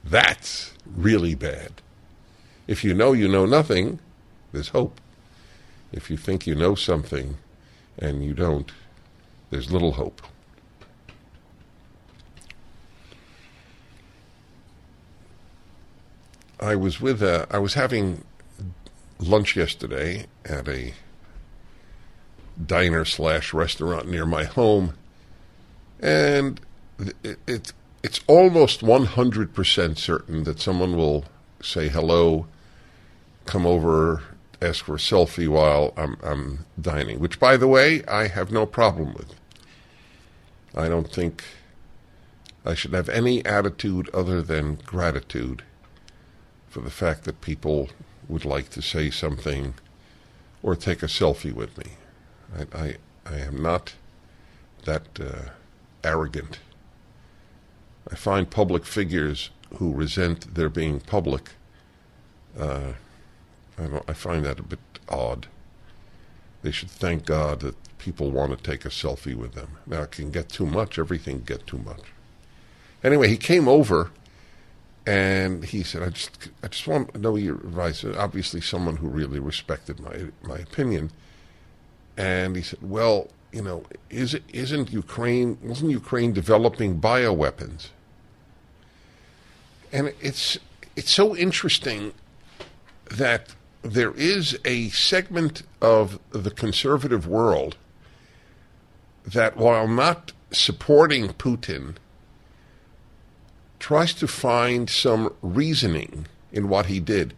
That's 0.04 0.74
really 0.86 1.36
bad. 1.36 1.82
If 2.68 2.84
you 2.84 2.94
know 2.94 3.14
you 3.14 3.28
know 3.28 3.46
nothing, 3.46 4.00
there's 4.52 4.70
hope. 4.70 5.02
If 5.92 6.10
you 6.10 6.18
think 6.18 6.48
you 6.48 6.56
know 6.56 6.76
something 6.76 7.38
and 7.98 8.24
you 8.24 8.34
don't, 8.34 8.72
there's 9.50 9.72
little 9.72 9.94
hope. 9.94 10.22
I 16.60 16.76
was 16.76 17.00
with 17.00 17.22
uh, 17.22 17.46
I 17.52 17.60
was 17.60 17.74
having 17.74 18.24
lunch 19.20 19.56
yesterday 19.56 20.26
at 20.46 20.68
a 20.68 20.94
diner 22.64 23.06
slash 23.06 23.54
restaurant 23.54 24.08
near 24.10 24.26
my 24.26 24.46
home, 24.46 24.94
And 26.00 26.60
it, 27.24 27.40
it, 27.48 27.74
it's 28.04 28.22
almost 28.28 28.82
100% 28.82 29.98
certain 29.98 30.44
that 30.44 30.60
someone 30.60 30.96
will 30.96 31.26
say 31.62 31.90
hello, 31.90 32.48
come 33.46 33.66
over, 33.66 34.24
ask 34.62 34.86
for 34.86 34.96
a 34.96 35.00
selfie 35.00 35.48
while 35.48 35.94
I'm, 35.98 36.18
I'm 36.24 36.66
dining, 36.80 37.20
which, 37.20 37.40
by 37.40 37.58
the 37.58 37.68
way, 37.68 38.04
I 38.06 38.28
have 38.28 38.52
no 38.52 38.66
problem 38.66 39.14
with. 39.14 39.34
I 40.74 40.90
don't 40.90 41.12
think 41.12 41.44
I 42.66 42.74
should 42.74 42.94
have 42.94 43.10
any 43.10 43.46
attitude 43.46 44.10
other 44.14 44.42
than 44.42 44.76
gratitude 44.76 45.64
for 46.68 46.82
the 46.82 46.90
fact 46.90 47.24
that 47.24 47.42
people 47.42 47.90
would 48.28 48.44
like 48.44 48.70
to 48.72 48.82
say 48.82 49.10
something 49.10 49.76
or 50.64 50.76
take 50.76 51.04
a 51.04 51.08
selfie 51.08 51.54
with 51.54 51.78
me. 51.78 51.92
I, 52.58 52.78
I, 52.78 52.96
I 53.26 53.38
am 53.40 53.62
not 53.62 53.94
that 54.86 55.04
uh, 55.20 55.50
arrogant. 56.04 56.60
I 58.12 58.16
find 58.16 58.50
public 58.50 58.86
figures 58.86 59.52
who 59.78 59.94
resent 59.94 60.56
their 60.56 60.70
being 60.70 61.00
public. 61.00 61.52
Uh, 62.58 62.94
I, 63.78 64.02
I 64.08 64.14
find 64.14 64.46
that 64.46 64.60
a 64.60 64.64
bit 64.64 64.80
odd. 65.10 65.48
They 66.62 66.72
should 66.72 66.90
thank 66.90 67.26
God 67.26 67.60
that 67.62 67.76
people 68.00 68.32
want 68.32 68.58
to 68.58 68.72
take 68.72 68.86
a 68.86 68.90
selfie 68.90 69.36
with 69.36 69.54
them. 69.54 69.78
Now 69.86 70.02
it 70.04 70.12
can 70.12 70.32
get 70.32 70.50
too 70.50 70.66
much. 70.66 70.98
Everything 70.98 71.38
can 71.38 71.58
get 71.58 71.68
too 71.68 71.78
much. 71.78 72.02
Anyway, 73.04 73.28
he 73.28 73.38
came 73.38 73.68
over 73.68 74.12
and 75.06 75.64
he 75.64 75.84
said, 75.84 76.02
"I 76.02 76.10
just, 76.10 76.50
I 76.64 76.68
just 76.68 76.88
want 76.88 77.14
to 77.14 77.20
know 77.20 77.36
your 77.36 77.56
advice." 77.56 78.04
Obviously, 78.04 78.62
someone 78.62 78.98
who 78.98 79.08
really 79.08 79.40
respected 79.40 80.00
my 80.00 80.32
my 80.42 80.58
opinion. 80.58 81.12
And 82.18 82.56
he 82.56 82.62
said, 82.64 82.80
"Well, 82.82 83.30
you 83.52 83.62
know, 83.62 83.84
is 84.10 84.34
it, 84.34 84.44
isn't 84.52 84.92
Ukraine 84.92 85.58
wasn't 85.62 85.92
Ukraine 85.92 86.34
developing 86.34 87.00
bioweapons?" 87.00 87.90
And 89.92 90.14
it's 90.20 90.58
it's 90.96 91.12
so 91.12 91.36
interesting 91.36 92.14
that 93.12 93.54
there 93.86 94.14
is 94.14 94.58
a 94.66 94.90
segment 94.90 95.62
of 95.80 96.20
the 96.32 96.50
conservative 96.50 97.28
world 97.28 97.78
that, 99.24 99.58
while 99.58 99.88
not 99.88 100.34
supporting 100.52 101.30
Putin, 101.30 101.96
tries 103.78 104.14
to 104.16 104.28
find 104.28 104.90
some 104.90 105.32
reasoning 105.44 106.26
in 106.52 106.68
what 106.68 106.88
he 106.88 107.00
did. 107.00 107.36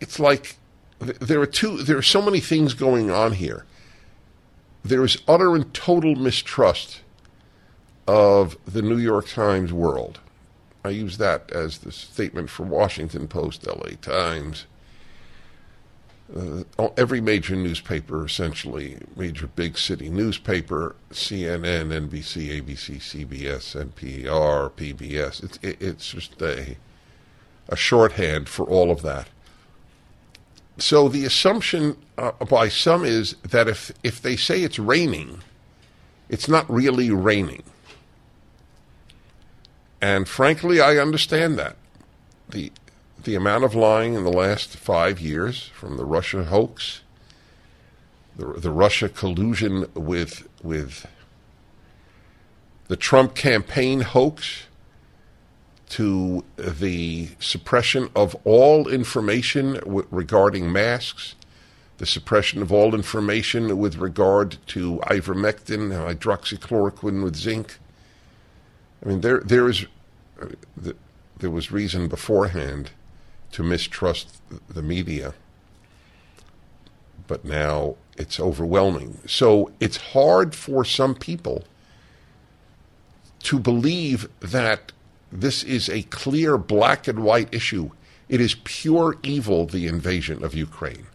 It's 0.00 0.18
like 0.18 0.56
there 0.98 1.40
are 1.40 1.46
two 1.46 1.82
there 1.82 1.98
are 1.98 2.02
so 2.02 2.20
many 2.20 2.40
things 2.40 2.74
going 2.74 3.10
on 3.10 3.32
here. 3.32 3.64
There 4.84 5.04
is 5.04 5.18
utter 5.28 5.54
and 5.54 5.72
total 5.72 6.16
mistrust 6.16 7.00
of 8.08 8.56
the 8.66 8.82
New 8.82 8.98
York 8.98 9.28
Times 9.28 9.72
world. 9.72 10.18
I 10.84 10.88
use 10.90 11.18
that 11.18 11.50
as 11.52 11.78
the 11.78 11.92
statement 11.92 12.50
for 12.50 12.64
Washington 12.64 13.28
Post, 13.28 13.66
LA 13.66 13.96
Times, 14.00 14.66
uh, 16.34 16.88
every 16.96 17.20
major 17.20 17.54
newspaper, 17.54 18.24
essentially, 18.24 18.98
major 19.14 19.46
big 19.46 19.78
city 19.78 20.08
newspaper, 20.08 20.96
CNN, 21.10 22.08
NBC, 22.08 22.60
ABC, 22.60 22.96
CBS, 22.98 23.76
NPR, 23.76 24.70
PBS. 24.72 25.44
It's, 25.44 25.58
it, 25.62 25.80
it's 25.80 26.10
just 26.10 26.40
a, 26.42 26.76
a 27.68 27.76
shorthand 27.76 28.48
for 28.48 28.64
all 28.64 28.90
of 28.90 29.02
that. 29.02 29.28
So 30.78 31.08
the 31.08 31.24
assumption 31.24 31.96
uh, 32.18 32.32
by 32.32 32.68
some 32.68 33.04
is 33.04 33.34
that 33.36 33.68
if, 33.68 33.92
if 34.02 34.20
they 34.20 34.36
say 34.36 34.62
it's 34.62 34.78
raining, 34.78 35.42
it's 36.28 36.48
not 36.48 36.68
really 36.68 37.10
raining. 37.10 37.62
And 40.02 40.28
frankly, 40.28 40.80
I 40.80 40.98
understand 40.98 41.58
that. 41.58 41.76
The 42.50 42.72
the 43.26 43.34
amount 43.34 43.64
of 43.64 43.74
lying 43.74 44.14
in 44.14 44.22
the 44.22 44.32
last 44.32 44.76
five 44.76 45.20
years 45.20 45.66
from 45.74 45.96
the 45.96 46.04
Russia 46.04 46.44
hoax, 46.44 47.02
the, 48.36 48.46
the 48.52 48.70
Russia 48.70 49.08
collusion 49.08 49.84
with 49.94 50.48
with 50.62 51.06
the 52.86 52.96
Trump 52.96 53.34
campaign 53.34 54.02
hoax, 54.02 54.66
to 55.88 56.44
the 56.56 57.30
suppression 57.40 58.08
of 58.14 58.36
all 58.44 58.88
information 58.88 59.74
w- 59.74 60.06
regarding 60.12 60.70
masks, 60.70 61.34
the 61.98 62.06
suppression 62.06 62.62
of 62.62 62.72
all 62.72 62.94
information 62.94 63.76
with 63.76 63.96
regard 63.96 64.56
to 64.68 65.00
ivermectin, 65.08 65.90
hydroxychloroquine 65.90 67.24
with 67.24 67.34
zinc. 67.34 67.78
I 69.04 69.08
mean, 69.08 69.20
there 69.20 69.40
there 69.40 69.68
is 69.68 69.84
uh, 70.40 70.92
there 71.38 71.50
was 71.50 71.72
reason 71.72 72.06
beforehand 72.06 72.92
to 73.52 73.62
mistrust 73.62 74.40
the 74.68 74.82
media, 74.82 75.34
but 77.26 77.44
now 77.44 77.96
it's 78.16 78.38
overwhelming. 78.38 79.18
So 79.26 79.72
it's 79.80 79.96
hard 79.96 80.54
for 80.54 80.84
some 80.84 81.14
people 81.14 81.64
to 83.40 83.58
believe 83.58 84.28
that 84.40 84.92
this 85.30 85.62
is 85.62 85.88
a 85.88 86.02
clear 86.02 86.56
black 86.56 87.08
and 87.08 87.20
white 87.20 87.52
issue. 87.52 87.90
It 88.28 88.40
is 88.40 88.56
pure 88.64 89.16
evil, 89.22 89.66
the 89.66 89.86
invasion 89.86 90.44
of 90.44 90.54
Ukraine. 90.54 91.06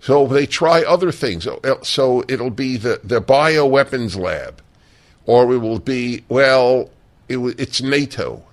So 0.00 0.26
they 0.26 0.46
try 0.46 0.82
other 0.82 1.12
things. 1.12 1.46
So 1.82 2.24
it'll 2.28 2.50
be 2.50 2.76
the, 2.76 3.00
the 3.02 3.22
bioweapons 3.22 4.18
lab, 4.18 4.60
or 5.24 5.52
it 5.54 5.58
will 5.58 5.78
be, 5.78 6.24
well, 6.28 6.90
it, 7.28 7.38
it's 7.58 7.80
NATO. 7.80 8.44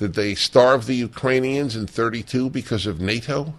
Did 0.00 0.14
they 0.14 0.34
starve 0.34 0.86
the 0.86 0.94
Ukrainians 0.94 1.76
in 1.76 1.86
32 1.86 2.48
because 2.48 2.86
of 2.86 3.02
NATO? 3.02 3.52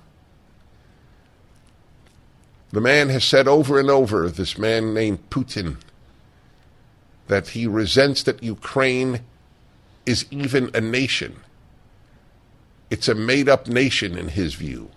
The 2.72 2.82
man 2.82 3.10
has 3.10 3.24
said 3.24 3.48
over 3.48 3.80
and 3.80 3.92
over, 3.92 4.28
this 4.28 4.58
man 4.58 4.92
named 4.92 5.30
Putin, 5.30 5.78
that 7.28 7.50
he 7.50 7.68
resents 7.68 8.24
that 8.24 8.42
Ukraine 8.42 9.20
is 10.08 10.26
even 10.32 10.72
a 10.74 10.82
nation. 10.82 11.42
It's 12.90 13.08
a 13.08 13.14
made 13.14 13.48
up 13.48 13.68
nation 13.68 14.18
in 14.18 14.30
his 14.30 14.56
view. 14.56 14.90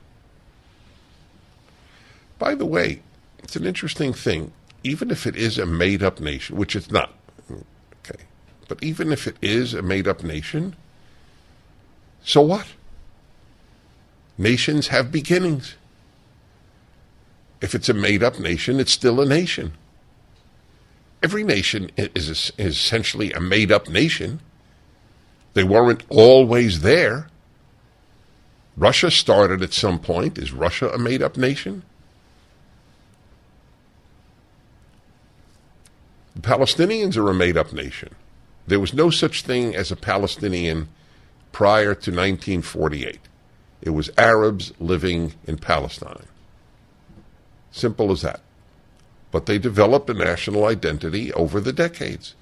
By 2.39 2.55
the 2.55 2.65
way, 2.65 3.03
it's 3.41 3.55
an 3.55 3.67
interesting 3.67 4.15
thing. 4.15 4.51
Even 4.83 5.11
if 5.11 5.27
it 5.27 5.37
is 5.37 5.59
a 5.59 5.67
made 5.67 6.03
up 6.03 6.21
nation, 6.21 6.57
which 6.57 6.75
it's 6.75 6.91
not, 6.91 7.13
okay, 7.51 8.25
but 8.67 8.83
even 8.83 9.13
if 9.13 9.27
it 9.27 9.37
is 9.43 9.75
a 9.75 9.83
made 9.83 10.09
up 10.09 10.23
nation, 10.23 10.75
so 12.25 12.41
what? 12.41 12.67
Nations 14.37 14.89
have 14.89 15.13
beginnings. 15.13 15.77
If 17.61 17.75
it's 17.75 17.89
a 17.89 17.95
made 17.95 18.23
up 18.23 18.39
nation, 18.41 18.81
it's 18.81 18.93
still 18.93 19.21
a 19.21 19.27
nation. 19.27 19.73
Every 21.23 21.45
nation 21.45 21.91
is, 21.97 22.53
essentially 22.59 23.33
a 23.33 23.41
made 23.41 23.71
up 23.71 23.89
nation. 23.89 24.41
They 25.53 25.65
weren't 25.65 26.03
always 26.09 26.81
there. 26.81 27.29
Russia 28.77 29.11
started 29.11 29.63
at 29.63 29.73
some 29.73 29.99
point. 29.99 30.37
Is 30.37 30.53
Russia 30.53 30.91
a 30.91 30.99
made 30.99 31.23
up 31.23 31.37
nation? 31.37 31.83
The 36.35 36.43
Palestinians 36.43 37.17
are 37.17 37.31
a 37.31 37.35
made 37.35 37.57
up 37.57 37.73
nation. 37.73 38.15
There 38.67 38.81
was 38.81 38.93
no 38.93 39.11
such 39.11 39.43
thing 39.43 39.77
as 39.77 39.93
a 39.93 39.97
Palestinian 39.97 40.89
prior 41.55 41.95
to 41.95 42.11
1948. 42.11 43.21
It 43.81 43.91
was 43.91 44.11
Arabs 44.19 44.73
living 44.81 45.35
in 45.47 45.57
Palestine. 45.57 46.27
Simple 47.71 48.11
as 48.11 48.23
that. 48.23 48.41
But 49.31 49.47
they 49.47 49.59
developed 49.59 50.11
a 50.11 50.15
national 50.15 50.65
identity 50.67 51.33
over 51.33 51.61
the 51.61 51.73
decades. 51.73 52.35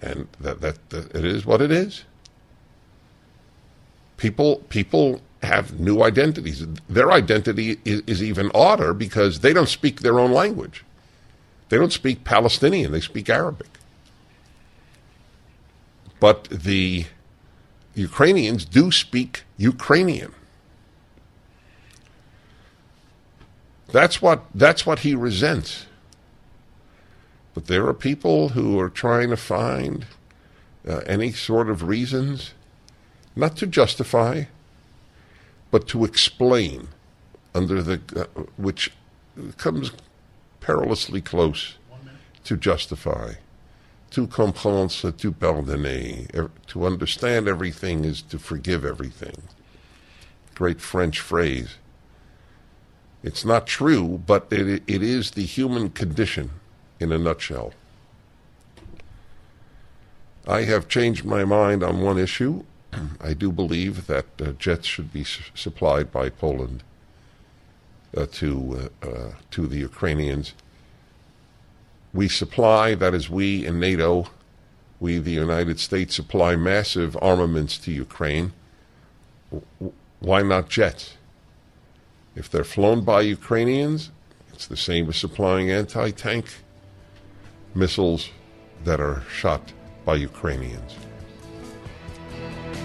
And 0.00 0.28
that, 0.40 0.60
that, 0.60 0.90
that 0.90 1.14
it 1.14 1.24
is 1.24 1.44
what 1.44 1.60
it 1.60 1.72
is. 1.72 2.04
People 4.16 4.56
people 4.68 5.20
have 5.42 5.80
new 5.80 6.02
identities. 6.02 6.64
Their 6.88 7.10
identity 7.10 7.78
is, 7.84 8.02
is 8.06 8.22
even 8.22 8.50
odder 8.54 8.94
because 8.94 9.40
they 9.40 9.52
don't 9.52 9.68
speak 9.68 10.00
their 10.00 10.20
own 10.20 10.30
language. 10.30 10.84
They 11.68 11.78
don't 11.78 11.92
speak 11.92 12.22
Palestinian, 12.22 12.92
they 12.92 13.00
speak 13.00 13.28
Arabic. 13.28 13.70
But 16.20 16.44
the 16.44 17.06
Ukrainians 17.94 18.64
do 18.64 18.90
speak 18.90 19.44
Ukrainian. 19.56 20.32
That's 23.92 24.20
what 24.20 24.44
that's 24.54 24.84
what 24.84 25.00
he 25.00 25.14
resents. 25.14 25.86
But 27.54 27.66
there 27.66 27.86
are 27.86 27.94
people 27.94 28.50
who 28.50 28.80
are 28.80 28.88
trying 28.88 29.30
to 29.30 29.36
find 29.36 30.06
uh, 30.88 31.02
any 31.06 31.30
sort 31.30 31.70
of 31.70 31.84
reasons, 31.84 32.52
not 33.36 33.56
to 33.58 33.66
justify, 33.66 34.44
but 35.70 35.86
to 35.88 36.04
explain, 36.04 36.88
under 37.54 37.80
the 37.80 38.00
uh, 38.16 38.24
which 38.56 38.90
comes 39.56 39.92
perilously 40.60 41.20
close 41.20 41.76
to 42.42 42.56
justify. 42.56 43.34
To 44.14 44.28
comprendre, 44.28 45.10
to 45.18 45.32
pardonner. 45.32 46.50
To 46.68 46.86
understand 46.86 47.48
everything 47.48 48.04
is 48.04 48.22
to 48.22 48.38
forgive 48.38 48.84
everything. 48.84 49.42
Great 50.54 50.80
French 50.80 51.18
phrase. 51.18 51.78
It's 53.24 53.44
not 53.44 53.66
true, 53.66 54.22
but 54.24 54.46
it, 54.52 54.84
it 54.86 55.02
is 55.02 55.32
the 55.32 55.44
human 55.44 55.90
condition 55.90 56.50
in 57.00 57.10
a 57.10 57.18
nutshell. 57.18 57.72
I 60.46 60.62
have 60.62 60.86
changed 60.86 61.24
my 61.24 61.44
mind 61.44 61.82
on 61.82 62.00
one 62.00 62.18
issue. 62.18 62.62
I 63.20 63.34
do 63.34 63.50
believe 63.50 64.06
that 64.06 64.26
uh, 64.40 64.52
jets 64.52 64.86
should 64.86 65.12
be 65.12 65.22
s- 65.22 65.50
supplied 65.56 66.12
by 66.12 66.28
Poland 66.28 66.84
uh, 68.16 68.26
to 68.32 68.90
uh, 69.02 69.08
uh, 69.08 69.32
to 69.50 69.66
the 69.66 69.78
Ukrainians. 69.78 70.54
We 72.14 72.28
supply, 72.28 72.94
that 72.94 73.12
is, 73.12 73.28
we 73.28 73.66
in 73.66 73.78
NATO, 73.80 74.28
we 75.00 75.18
the 75.18 75.32
United 75.32 75.80
States 75.80 76.14
supply 76.14 76.54
massive 76.54 77.18
armaments 77.20 77.76
to 77.78 77.92
Ukraine. 77.92 78.52
Why 80.20 80.42
not 80.42 80.68
jets? 80.68 81.16
If 82.36 82.48
they're 82.48 82.64
flown 82.64 83.04
by 83.04 83.22
Ukrainians, 83.22 84.10
it's 84.52 84.66
the 84.66 84.76
same 84.76 85.08
as 85.08 85.16
supplying 85.16 85.70
anti-tank 85.70 86.46
missiles 87.74 88.30
that 88.84 89.00
are 89.00 89.22
shot 89.28 89.72
by 90.04 90.14
Ukrainians. 90.14 90.96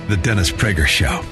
The 0.08 0.18
Dennis 0.18 0.52
Prager 0.52 0.88
Show. 0.88 1.24